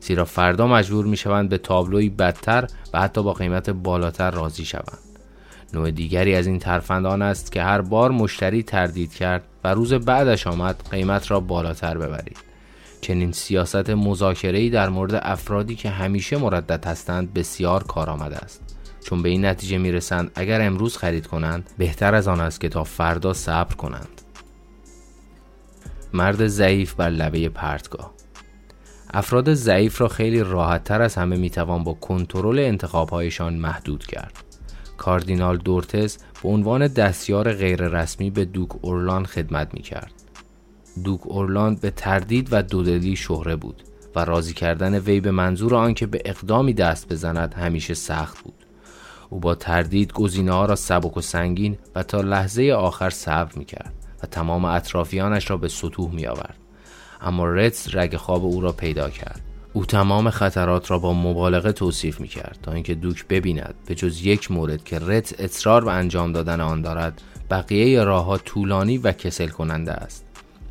زیرا 0.00 0.24
فردا 0.24 0.66
مجبور 0.66 1.06
می 1.06 1.16
شوند 1.16 1.48
به 1.48 1.58
تابلوی 1.58 2.08
بدتر 2.08 2.66
و 2.92 3.00
حتی 3.00 3.22
با 3.22 3.32
قیمت 3.32 3.70
بالاتر 3.70 4.30
راضی 4.30 4.64
شوند. 4.64 4.98
نوع 5.74 5.90
دیگری 5.90 6.34
از 6.34 6.46
این 6.46 6.58
ترفندان 6.58 7.22
است 7.22 7.52
که 7.52 7.62
هر 7.62 7.80
بار 7.80 8.10
مشتری 8.10 8.62
تردید 8.62 9.14
کرد 9.14 9.42
و 9.64 9.74
روز 9.74 9.92
بعدش 9.92 10.46
آمد 10.46 10.82
قیمت 10.90 11.30
را 11.30 11.40
بالاتر 11.40 11.98
ببرید. 11.98 12.36
چنین 13.00 13.32
سیاست 13.32 13.90
مذاکره‌ای 13.90 14.70
در 14.70 14.88
مورد 14.88 15.14
افرادی 15.14 15.74
که 15.74 15.90
همیشه 15.90 16.36
مردد 16.36 16.86
هستند 16.86 17.34
بسیار 17.34 17.82
کارآمد 17.82 18.32
است. 18.32 18.62
چون 19.04 19.22
به 19.22 19.28
این 19.28 19.44
نتیجه 19.44 19.78
می‌رسند 19.78 20.30
اگر 20.34 20.62
امروز 20.62 20.96
خرید 20.96 21.26
کنند 21.26 21.70
بهتر 21.78 22.14
از 22.14 22.28
آن 22.28 22.40
است 22.40 22.60
که 22.60 22.68
تا 22.68 22.84
فردا 22.84 23.32
صبر 23.32 23.74
کنند. 23.74 24.22
مرد 26.12 26.46
ضعیف 26.46 26.94
بر 26.94 27.10
لبه 27.10 27.48
پرتگاه. 27.48 28.12
افراد 29.14 29.54
ضعیف 29.54 30.00
را 30.00 30.08
خیلی 30.08 30.42
راحت 30.42 30.84
تر 30.84 31.02
از 31.02 31.14
همه 31.14 31.36
می‌توان 31.36 31.84
با 31.84 31.94
کنترل 31.94 32.58
انتخابهایشان 32.58 33.54
محدود 33.54 34.06
کرد. 34.06 34.32
کاردینال 34.96 35.56
دورتز 35.56 36.18
به 36.42 36.48
عنوان 36.48 36.86
دستیار 36.86 37.52
غیررسمی 37.52 38.30
به 38.30 38.44
دوک 38.44 38.84
اورلان 38.84 39.26
خدمت 39.26 39.74
می 39.74 39.82
کرد. 39.82 40.12
دوک 41.04 41.26
اورلان 41.26 41.74
به 41.74 41.90
تردید 41.90 42.48
و 42.50 42.62
دودلی 42.62 43.16
شهره 43.16 43.56
بود 43.56 43.82
و 44.16 44.24
راضی 44.24 44.54
کردن 44.54 44.98
وی 44.98 45.20
به 45.20 45.30
منظور 45.30 45.74
آنکه 45.74 46.06
به 46.06 46.22
اقدامی 46.24 46.74
دست 46.74 47.12
بزند 47.12 47.54
همیشه 47.54 47.94
سخت 47.94 48.42
بود. 48.42 48.66
او 49.30 49.40
با 49.40 49.54
تردید 49.54 50.12
گزینه 50.12 50.52
ها 50.52 50.64
را 50.64 50.76
سبک 50.76 51.16
و 51.16 51.20
سنگین 51.20 51.78
و 51.94 52.02
تا 52.02 52.20
لحظه 52.20 52.72
آخر 52.78 53.10
صبر 53.10 53.58
می 53.58 53.64
کرد 53.64 53.92
و 54.22 54.26
تمام 54.26 54.64
اطرافیانش 54.64 55.50
را 55.50 55.56
به 55.56 55.68
سطوح 55.68 56.14
می 56.14 56.26
آورد. 56.26 56.56
اما 57.20 57.46
رتس 57.46 57.94
رگ 57.94 58.16
خواب 58.16 58.44
او 58.44 58.60
را 58.60 58.72
پیدا 58.72 59.10
کرد. 59.10 59.40
او 59.72 59.86
تمام 59.86 60.30
خطرات 60.30 60.90
را 60.90 60.98
با 60.98 61.12
مبالغه 61.12 61.72
توصیف 61.72 62.20
می 62.20 62.28
کرد 62.28 62.58
تا 62.62 62.72
اینکه 62.72 62.94
دوک 62.94 63.26
ببیند 63.28 63.74
به 63.86 63.94
جز 63.94 64.22
یک 64.22 64.50
مورد 64.50 64.84
که 64.84 64.98
رت 64.98 65.40
اصرار 65.40 65.84
به 65.84 65.92
انجام 65.92 66.32
دادن 66.32 66.60
آن 66.60 66.82
دارد 66.82 67.22
بقیه 67.50 68.04
راهها 68.04 68.38
طولانی 68.38 68.98
و 68.98 69.12
کسل 69.12 69.48
کننده 69.48 69.92
است 69.92 70.25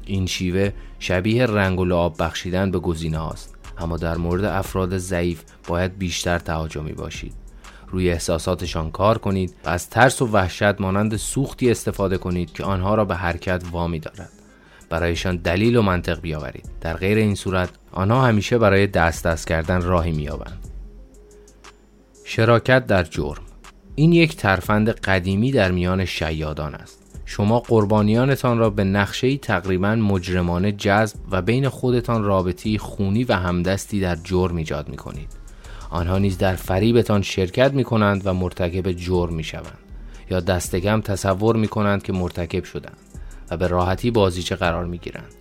این 0.06 0.26
شیوه 0.26 0.72
شبیه 1.00 1.46
رنگ 1.46 1.80
و 1.80 1.86
لعاب 1.86 2.16
بخشیدن 2.20 2.72
به 2.72 2.80
گزینه 2.80 3.18
هاست. 3.18 3.56
اما 3.78 3.98
در 3.98 4.18
مورد 4.18 4.44
افراد 4.44 4.98
ضعیف 4.98 5.44
باید 5.68 5.98
بیشتر 5.98 6.40
تهاجمی 6.40 6.94
باشید. 6.94 7.34
روی 7.88 8.12
احساساتشان 8.12 8.92
کار 8.92 9.18
کنید 9.18 9.56
و 9.66 9.70
از 9.70 9.90
ترس 9.90 10.22
و 10.22 10.26
وحشت 10.26 10.82
مانند 10.82 11.16
سوختی 11.16 11.72
استفاده 11.72 12.18
کنید 12.18 12.54
که 12.54 12.64
آنها 12.64 12.96
را 12.96 13.06
به 13.06 13.16
حرکت 13.16 13.64
وامی 13.72 14.00
دارد. 14.00 14.30
برایشان 14.90 15.38
دلیل 15.38 15.76
و 15.76 15.82
منطق 15.82 16.22
بیاورید. 16.22 16.70
در 16.82 16.94
غیر 16.94 17.18
این 17.18 17.36
صورت 17.36 17.70
آنها 17.92 18.26
همیشه 18.26 18.58
برای 18.58 18.88
دست 18.88 19.24
دست 19.24 19.48
کردن 19.48 19.82
راهی 19.82 20.12
مییابند. 20.12 20.68
شراکت 22.26 22.88
در 22.88 23.04
جرم. 23.04 23.44
این 23.96 24.14
یک 24.14 24.36
ترفند 24.36 24.90
قدیمی 24.90 25.52
در 25.52 25.72
میان 25.72 26.06
شیادان 26.06 26.76
است. 26.76 27.05
شما 27.26 27.60
قربانیانتان 27.60 28.58
را 28.58 28.70
به 28.70 28.84
نقشه 28.84 29.38
تقریبا 29.38 29.96
مجرمانه 29.96 30.72
جذب 30.72 31.18
و 31.32 31.42
بین 31.42 31.70
خودتان 31.70 32.24
رابطی 32.24 32.78
خونی 32.78 33.24
و 33.24 33.34
همدستی 33.34 34.00
در 34.00 34.16
جرم 34.16 34.56
ایجاد 34.56 34.90
می 34.90 34.98
کنید. 34.98 35.30
آنها 35.90 36.18
نیز 36.18 36.38
در 36.38 36.56
فریبتان 36.56 37.22
شرکت 37.22 37.74
می 37.74 37.84
کنند 37.84 38.28
و 38.28 38.34
مرتکب 38.34 38.92
جرم 38.92 39.34
می 39.34 39.44
شوند 39.44 39.78
یا 40.32 40.40
دستگم 40.40 41.02
تصور 41.02 41.56
می 41.56 41.68
کنند 41.68 42.04
که 42.04 42.14
مرتکب 42.14 42.64
شدند 42.64 42.98
و 43.52 43.58
به 43.58 43.68
راحتی 43.68 44.12
بازیچه 44.12 44.56
قرار 44.56 44.86
می 44.86 44.98
گیرند. 44.98 45.34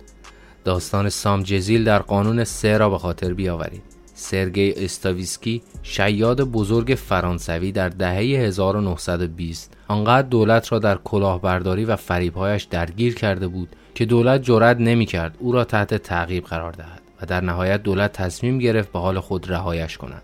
داستان 0.63 1.09
سام 1.09 1.43
جزیل 1.43 1.83
در 1.83 1.99
قانون 1.99 2.43
سه 2.43 2.77
را 2.77 2.89
به 2.89 2.97
خاطر 2.97 3.33
بیاورید. 3.33 3.94
سرگی 4.17 4.71
استاویسکی 4.71 5.61
شیاد 5.83 6.41
بزرگ 6.41 6.95
فرانسوی 6.95 7.71
در 7.71 7.89
دهه 7.89 8.17
1920 8.17 9.73
آنقدر 9.87 10.27
دولت 10.27 10.71
را 10.71 10.79
در 10.79 10.97
کلاهبرداری 10.97 11.85
و 11.85 11.95
فریبهایش 11.95 12.63
درگیر 12.63 13.15
کرده 13.15 13.47
بود 13.47 13.75
که 13.95 14.05
دولت 14.05 14.43
جرأت 14.43 14.77
نمی‌کرد 14.77 15.35
او 15.39 15.51
را 15.51 15.63
تحت 15.63 15.93
تعقیب 15.93 16.43
قرار 16.43 16.71
دهد 16.71 17.01
و 17.21 17.25
در 17.25 17.41
نهایت 17.41 17.83
دولت 17.83 18.11
تصمیم 18.11 18.59
گرفت 18.59 18.91
به 18.91 18.99
حال 18.99 19.19
خود 19.19 19.51
رهایش 19.51 19.97
کند. 19.97 20.23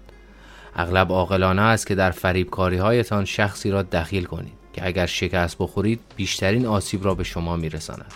اغلب 0.75 1.12
عاقلانه 1.12 1.62
است 1.62 1.88
که 1.88 1.95
در 1.95 2.12
فریبکاری 2.12 2.77
هایتان 2.77 3.25
شخصی 3.25 3.71
را 3.71 3.84
دخیل 3.84 4.23
کنید 4.23 4.54
که 4.73 4.88
اگر 4.88 5.06
شکست 5.06 5.58
بخورید 5.60 5.99
بیشترین 6.15 6.65
آسیب 6.65 7.06
را 7.06 7.15
به 7.15 7.23
شما 7.23 7.56
میرساند. 7.56 8.13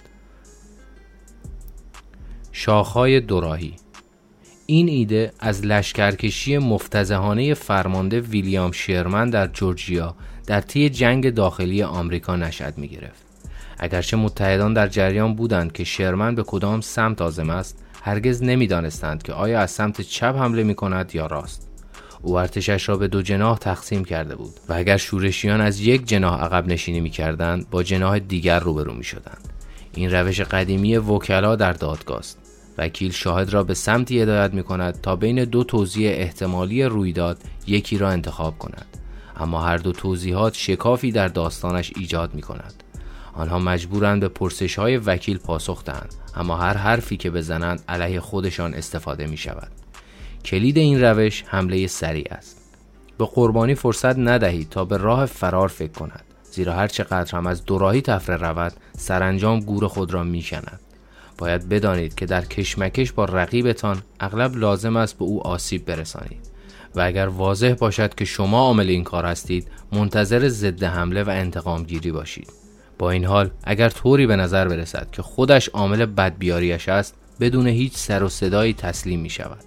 شاخهای 2.51 3.19
دوراهی 3.19 3.75
این 4.67 4.89
ایده 4.89 5.33
از 5.39 5.65
لشکرکشی 5.65 6.57
مفتزهانه 6.57 7.53
فرمانده 7.53 8.19
ویلیام 8.19 8.71
شیرمن 8.71 9.29
در 9.29 9.47
جورجیا 9.47 10.15
در 10.47 10.61
طی 10.61 10.89
جنگ 10.89 11.33
داخلی 11.33 11.83
آمریکا 11.83 12.35
نشد 12.35 12.73
می 12.77 12.87
گرفت. 12.87 13.25
اگرچه 13.79 14.17
متحدان 14.17 14.73
در 14.73 14.87
جریان 14.87 15.35
بودند 15.35 15.71
که 15.71 15.83
شرمن 15.83 16.35
به 16.35 16.43
کدام 16.43 16.81
سمت 16.81 17.21
آزم 17.21 17.49
است 17.49 17.83
هرگز 18.01 18.43
نمی‌دانستند 18.43 19.23
که 19.23 19.33
آیا 19.33 19.59
از 19.59 19.71
سمت 19.71 20.01
چپ 20.01 20.35
حمله 20.35 20.63
می 20.63 20.75
کند 20.75 21.15
یا 21.15 21.25
راست. 21.25 21.67
او 22.21 22.39
ارتشش 22.39 22.89
را 22.89 22.97
به 22.97 23.07
دو 23.07 23.21
جناح 23.21 23.57
تقسیم 23.57 24.05
کرده 24.05 24.35
بود 24.35 24.53
و 24.69 24.73
اگر 24.73 24.97
شورشیان 24.97 25.61
از 25.61 25.79
یک 25.79 26.05
جناح 26.05 26.43
عقب 26.43 26.67
نشینی 26.67 26.99
می 26.99 27.09
کردند 27.09 27.69
با 27.69 27.83
جناح 27.83 28.19
دیگر 28.19 28.59
روبرو 28.59 28.93
می 28.93 29.03
شدند 29.03 29.49
این 29.93 30.11
روش 30.11 30.41
قدیمی 30.41 30.97
وکلا 30.97 31.55
در 31.55 31.73
دادگاه 31.73 32.19
است. 32.19 32.44
وکیل 32.77 33.11
شاهد 33.11 33.49
را 33.49 33.63
به 33.63 33.73
سمتی 33.73 34.21
هدایت 34.21 34.53
می 34.53 34.63
کند 34.63 35.01
تا 35.01 35.15
بین 35.15 35.43
دو 35.43 35.63
توضیح 35.63 36.09
احتمالی 36.09 36.83
رویداد 36.83 37.37
یکی 37.67 37.97
را 37.97 38.09
انتخاب 38.09 38.57
کند. 38.57 38.97
اما 39.37 39.61
هر 39.61 39.77
دو 39.77 39.91
توضیحات 39.91 40.53
شکافی 40.53 41.11
در 41.11 41.27
داستانش 41.27 41.93
ایجاد 41.95 42.33
می 42.33 42.41
کند 42.41 42.83
آنها 43.33 43.59
مجبورند 43.59 44.21
به 44.21 44.27
پرسش 44.27 44.79
های 44.79 44.97
وکیل 44.97 45.37
پاسخ 45.37 45.83
دهند 45.83 46.15
اما 46.35 46.57
هر 46.57 46.77
حرفی 46.77 47.17
که 47.17 47.29
بزنند 47.29 47.83
علیه 47.89 48.19
خودشان 48.19 48.73
استفاده 48.73 49.27
می 49.27 49.37
شود 49.37 49.71
کلید 50.45 50.77
این 50.77 51.01
روش 51.01 51.43
حمله 51.47 51.87
سریع 51.87 52.27
است. 52.31 52.61
به 53.17 53.25
قربانی 53.25 53.75
فرصت 53.75 54.17
ندهید 54.19 54.69
تا 54.69 54.85
به 54.85 54.97
راه 54.97 55.25
فرار 55.25 55.67
فکر 55.67 55.91
کند 55.91 56.23
زیرا 56.51 56.73
هر 56.73 56.87
چقدر 56.87 57.37
هم 57.37 57.47
از 57.47 57.65
دوراهی 57.65 58.01
تفره 58.01 58.37
رود 58.37 58.73
سرانجام 58.97 59.59
گور 59.59 59.87
خود 59.87 60.13
را 60.13 60.23
می 60.23 60.43
کند 60.43 60.79
باید 61.37 61.69
بدانید 61.69 62.15
که 62.15 62.25
در 62.25 62.45
کشمکش 62.45 63.11
با 63.11 63.25
رقیبتان 63.25 64.01
اغلب 64.19 64.55
لازم 64.55 64.95
است 64.95 65.17
به 65.17 65.25
او 65.25 65.47
آسیب 65.47 65.85
برسانید 65.85 66.55
و 66.95 67.01
اگر 67.01 67.27
واضح 67.27 67.73
باشد 67.73 68.15
که 68.15 68.25
شما 68.25 68.59
عامل 68.59 68.89
این 68.89 69.03
کار 69.03 69.25
هستید 69.25 69.67
منتظر 69.91 70.47
ضد 70.47 70.83
حمله 70.83 71.23
و 71.23 71.29
انتقام 71.29 71.83
گیری 71.83 72.11
باشید. 72.11 72.53
با 72.97 73.11
این 73.11 73.25
حال 73.25 73.49
اگر 73.63 73.89
طوری 73.89 74.27
به 74.27 74.35
نظر 74.35 74.67
برسد 74.67 75.07
که 75.11 75.21
خودش 75.21 75.69
عامل 75.69 76.05
بدبیاریش 76.05 76.89
است 76.89 77.15
بدون 77.39 77.67
هیچ 77.67 77.97
سر 77.97 78.23
و 78.23 78.29
صدایی 78.29 78.73
تسلیم 78.73 79.19
می 79.19 79.29
شود 79.29 79.63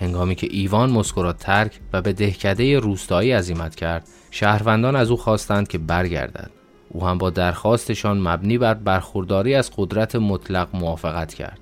هنگامی 0.00 0.34
که 0.34 0.48
ایوان 0.50 0.90
مسکو 0.90 1.22
را 1.22 1.32
ترک 1.32 1.80
و 1.92 2.02
به 2.02 2.12
دهکده 2.12 2.78
روستایی 2.78 3.32
عزیمت 3.32 3.74
کرد 3.74 4.08
شهروندان 4.30 4.96
از 4.96 5.10
او 5.10 5.16
خواستند 5.16 5.68
که 5.68 5.78
برگردد. 5.78 6.50
او 6.96 7.06
هم 7.06 7.18
با 7.18 7.30
درخواستشان 7.30 8.18
مبنی 8.20 8.58
بر 8.58 8.74
برخورداری 8.74 9.54
از 9.54 9.70
قدرت 9.76 10.16
مطلق 10.16 10.68
موافقت 10.72 11.34
کرد. 11.34 11.58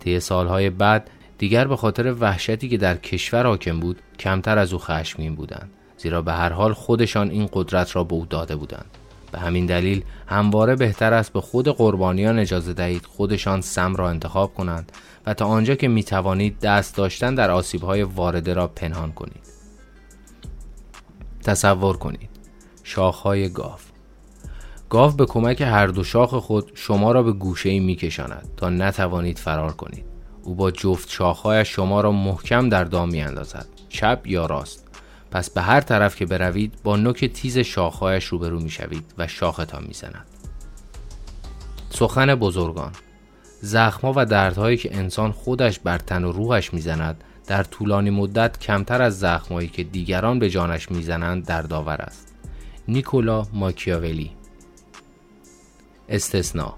طی 0.00 0.20
سالهای 0.20 0.70
بعد 0.70 1.10
دیگر 1.38 1.66
به 1.66 1.76
خاطر 1.76 2.14
وحشتی 2.20 2.68
که 2.68 2.76
در 2.76 2.96
کشور 2.96 3.46
حاکم 3.46 3.80
بود 3.80 4.02
کمتر 4.18 4.58
از 4.58 4.72
او 4.72 4.78
خشمگین 4.78 5.34
بودند 5.34 5.70
زیرا 5.98 6.22
به 6.22 6.32
هر 6.32 6.52
حال 6.52 6.72
خودشان 6.72 7.30
این 7.30 7.48
قدرت 7.52 7.96
را 7.96 8.04
به 8.04 8.14
او 8.14 8.26
داده 8.26 8.56
بودند. 8.56 8.90
به 9.32 9.38
همین 9.38 9.66
دلیل 9.66 10.04
همواره 10.26 10.76
بهتر 10.76 11.12
است 11.12 11.32
به 11.32 11.40
خود 11.40 11.68
قربانیان 11.68 12.38
اجازه 12.38 12.72
دهید 12.72 13.06
خودشان 13.06 13.60
سم 13.60 13.96
را 13.96 14.10
انتخاب 14.10 14.54
کنند 14.54 14.92
و 15.26 15.34
تا 15.34 15.46
آنجا 15.46 15.74
که 15.74 15.88
می 15.88 16.04
توانید 16.04 16.60
دست 16.60 16.96
داشتن 16.96 17.34
در 17.34 17.50
آسیبهای 17.50 18.02
وارده 18.02 18.54
را 18.54 18.66
پنهان 18.66 19.12
کنید. 19.12 19.48
تصور 21.44 21.96
کنید. 21.96 22.30
شاخهای 22.84 23.48
گاو. 23.48 23.87
گاو 24.90 25.12
به 25.12 25.26
کمک 25.26 25.60
هر 25.60 25.86
دو 25.86 26.04
شاخ 26.04 26.34
خود 26.34 26.70
شما 26.74 27.12
را 27.12 27.22
به 27.22 27.32
گوشه 27.32 27.68
ای 27.68 27.80
می 27.80 27.96
کشاند 27.96 28.48
تا 28.56 28.70
نتوانید 28.70 29.38
فرار 29.38 29.72
کنید. 29.72 30.04
او 30.42 30.54
با 30.54 30.70
جفت 30.70 31.10
شاخهایش 31.10 31.68
شما 31.68 32.00
را 32.00 32.12
محکم 32.12 32.68
در 32.68 32.84
دام 32.84 33.08
می 33.08 33.22
اندازد 33.22 33.66
چپ 33.88 34.20
یا 34.24 34.46
راست. 34.46 34.88
پس 35.30 35.50
به 35.50 35.60
هر 35.60 35.80
طرف 35.80 36.16
که 36.16 36.26
بروید 36.26 36.74
با 36.84 36.96
نوک 36.96 37.24
تیز 37.24 37.58
شاخهایش 37.58 38.24
روبرو 38.24 38.60
می 38.60 38.70
شوید 38.70 39.14
و 39.18 39.26
شاختان 39.26 39.84
می 39.88 39.94
زند. 39.94 40.26
سخن 41.90 42.34
بزرگان 42.34 42.92
زخمها 43.60 44.12
و 44.16 44.26
دردهایی 44.26 44.76
که 44.76 44.96
انسان 44.96 45.32
خودش 45.32 45.78
بر 45.78 45.98
تن 45.98 46.24
و 46.24 46.32
روحش 46.32 46.74
می‌زند 46.74 47.24
در 47.46 47.62
طولانی 47.62 48.10
مدت 48.10 48.58
کمتر 48.58 49.02
از 49.02 49.18
زخمهایی 49.18 49.68
که 49.68 49.82
دیگران 49.82 50.38
به 50.38 50.50
جانش 50.50 50.90
می‌زنند 50.90 51.44
دردآور 51.46 51.96
است. 51.96 52.34
نیکولا 52.88 53.46
ماکیاولی 53.52 54.30
استثناء. 56.08 56.74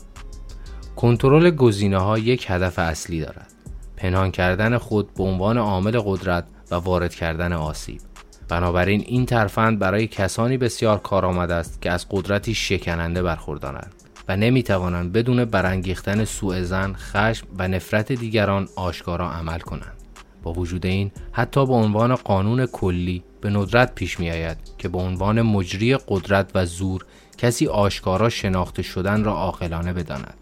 کنترل 0.96 1.50
گزینه 1.50 1.98
ها 1.98 2.18
یک 2.18 2.46
هدف 2.48 2.78
اصلی 2.78 3.20
دارد. 3.20 3.52
پنهان 3.96 4.30
کردن 4.30 4.78
خود 4.78 5.14
به 5.14 5.24
عنوان 5.24 5.58
عامل 5.58 6.00
قدرت 6.04 6.44
و 6.70 6.74
وارد 6.74 7.14
کردن 7.14 7.52
آسیب. 7.52 8.00
بنابراین 8.48 9.04
این 9.06 9.26
ترفند 9.26 9.78
برای 9.78 10.06
کسانی 10.06 10.56
بسیار 10.56 10.98
کارآمد 10.98 11.50
است 11.50 11.82
که 11.82 11.90
از 11.90 12.06
قدرتی 12.10 12.54
شکننده 12.54 13.22
برخوردارند 13.22 13.94
و 14.28 14.36
نمی 14.36 14.62
توانند 14.62 15.12
بدون 15.12 15.44
برانگیختن 15.44 16.24
سوء 16.24 16.62
زن، 16.62 16.94
خشم 16.94 17.46
و 17.58 17.68
نفرت 17.68 18.12
دیگران 18.12 18.68
آشکارا 18.76 19.30
عمل 19.30 19.58
کنند. 19.58 19.96
با 20.42 20.52
وجود 20.52 20.86
این 20.86 21.10
حتی 21.32 21.66
به 21.66 21.72
عنوان 21.72 22.14
قانون 22.14 22.66
کلی 22.66 23.24
به 23.40 23.50
ندرت 23.50 23.94
پیش 23.94 24.20
می 24.20 24.30
آید 24.30 24.58
که 24.78 24.88
به 24.88 24.98
عنوان 24.98 25.42
مجری 25.42 25.96
قدرت 25.96 26.50
و 26.54 26.66
زور 26.66 27.06
کسی 27.40 27.66
آشکارا 27.66 28.28
شناخته 28.28 28.82
شدن 28.82 29.24
را 29.24 29.32
عاقلانه 29.32 29.92
بداند. 29.92 30.34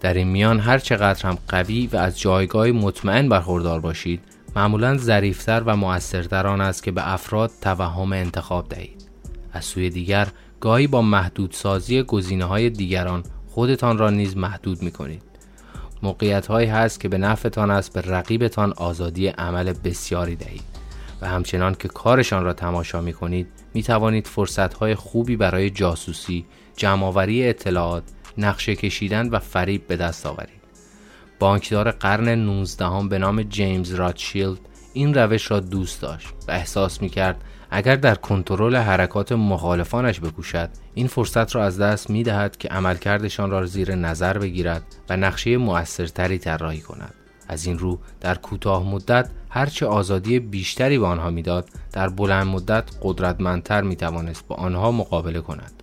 در 0.00 0.14
این 0.14 0.28
میان 0.28 0.60
هر 0.60 0.78
چقدر 0.78 1.26
هم 1.26 1.38
قوی 1.48 1.86
و 1.86 1.96
از 1.96 2.20
جایگاه 2.20 2.66
مطمئن 2.66 3.28
برخوردار 3.28 3.80
باشید 3.80 4.20
معمولا 4.56 4.96
ظریفتر 4.96 5.62
و 5.66 5.76
موثرتر 5.76 6.46
آن 6.46 6.60
است 6.60 6.82
که 6.82 6.90
به 6.90 7.12
افراد 7.12 7.50
توهم 7.60 8.12
انتخاب 8.12 8.68
دهید 8.68 9.04
از 9.52 9.64
سوی 9.64 9.90
دیگر 9.90 10.28
گاهی 10.60 10.86
با 10.86 11.02
محدودسازی 11.02 12.02
گزینه 12.02 12.44
های 12.44 12.70
دیگران 12.70 13.22
خودتان 13.48 13.98
را 13.98 14.10
نیز 14.10 14.36
محدود 14.36 14.82
می 14.82 14.90
کنید 14.90 15.22
موقعیت 16.02 16.46
هایی 16.46 16.68
هست 16.68 17.00
که 17.00 17.08
به 17.08 17.18
نفعتان 17.18 17.70
است 17.70 17.92
به 17.92 18.00
رقیبتان 18.00 18.72
آزادی 18.72 19.26
عمل 19.28 19.72
بسیاری 19.72 20.36
دهید 20.36 20.64
و 21.20 21.28
همچنان 21.28 21.74
که 21.74 21.88
کارشان 21.88 22.44
را 22.44 22.52
تماشا 22.52 23.00
می 23.00 23.12
کنید 23.12 23.61
می 23.74 23.82
توانید 23.82 24.26
فرصت 24.26 24.74
های 24.74 24.94
خوبی 24.94 25.36
برای 25.36 25.70
جاسوسی، 25.70 26.44
جمعآوری 26.76 27.48
اطلاعات، 27.48 28.02
نقشه 28.38 28.76
کشیدن 28.76 29.28
و 29.28 29.38
فریب 29.38 29.86
به 29.86 29.96
دست 29.96 30.26
آورید. 30.26 30.62
بانکدار 31.38 31.90
قرن 31.90 32.28
19 32.28 33.08
به 33.08 33.18
نام 33.18 33.42
جیمز 33.42 33.94
راتشیلد 33.94 34.58
این 34.92 35.14
روش 35.14 35.50
را 35.50 35.60
دوست 35.60 36.02
داشت 36.02 36.28
و 36.48 36.50
احساس 36.52 37.02
می 37.02 37.08
کرد 37.08 37.44
اگر 37.70 37.96
در 37.96 38.14
کنترل 38.14 38.76
حرکات 38.76 39.32
مخالفانش 39.32 40.20
بکوشد 40.20 40.70
این 40.94 41.06
فرصت 41.06 41.54
را 41.54 41.64
از 41.64 41.80
دست 41.80 42.10
می 42.10 42.22
دهد 42.22 42.56
که 42.56 42.68
عملکردشان 42.68 43.50
را 43.50 43.66
زیر 43.66 43.94
نظر 43.94 44.38
بگیرد 44.38 44.82
و 45.08 45.16
نقشه 45.16 45.56
موثرتری 45.56 46.38
طراحی 46.38 46.80
کند 46.80 47.14
از 47.48 47.66
این 47.66 47.78
رو 47.78 47.98
در 48.20 48.34
کوتاه 48.34 48.88
مدت 48.88 49.30
هرچه 49.54 49.86
آزادی 49.86 50.38
بیشتری 50.38 50.98
به 50.98 51.06
آنها 51.06 51.30
می‌داد 51.30 51.68
در 51.92 52.08
بلند 52.08 52.46
مدت 52.46 52.84
قدرتمندتر 53.02 53.82
می 53.82 53.96
توانست 53.96 54.46
با 54.48 54.56
آنها 54.56 54.92
مقابله 54.92 55.40
کند. 55.40 55.81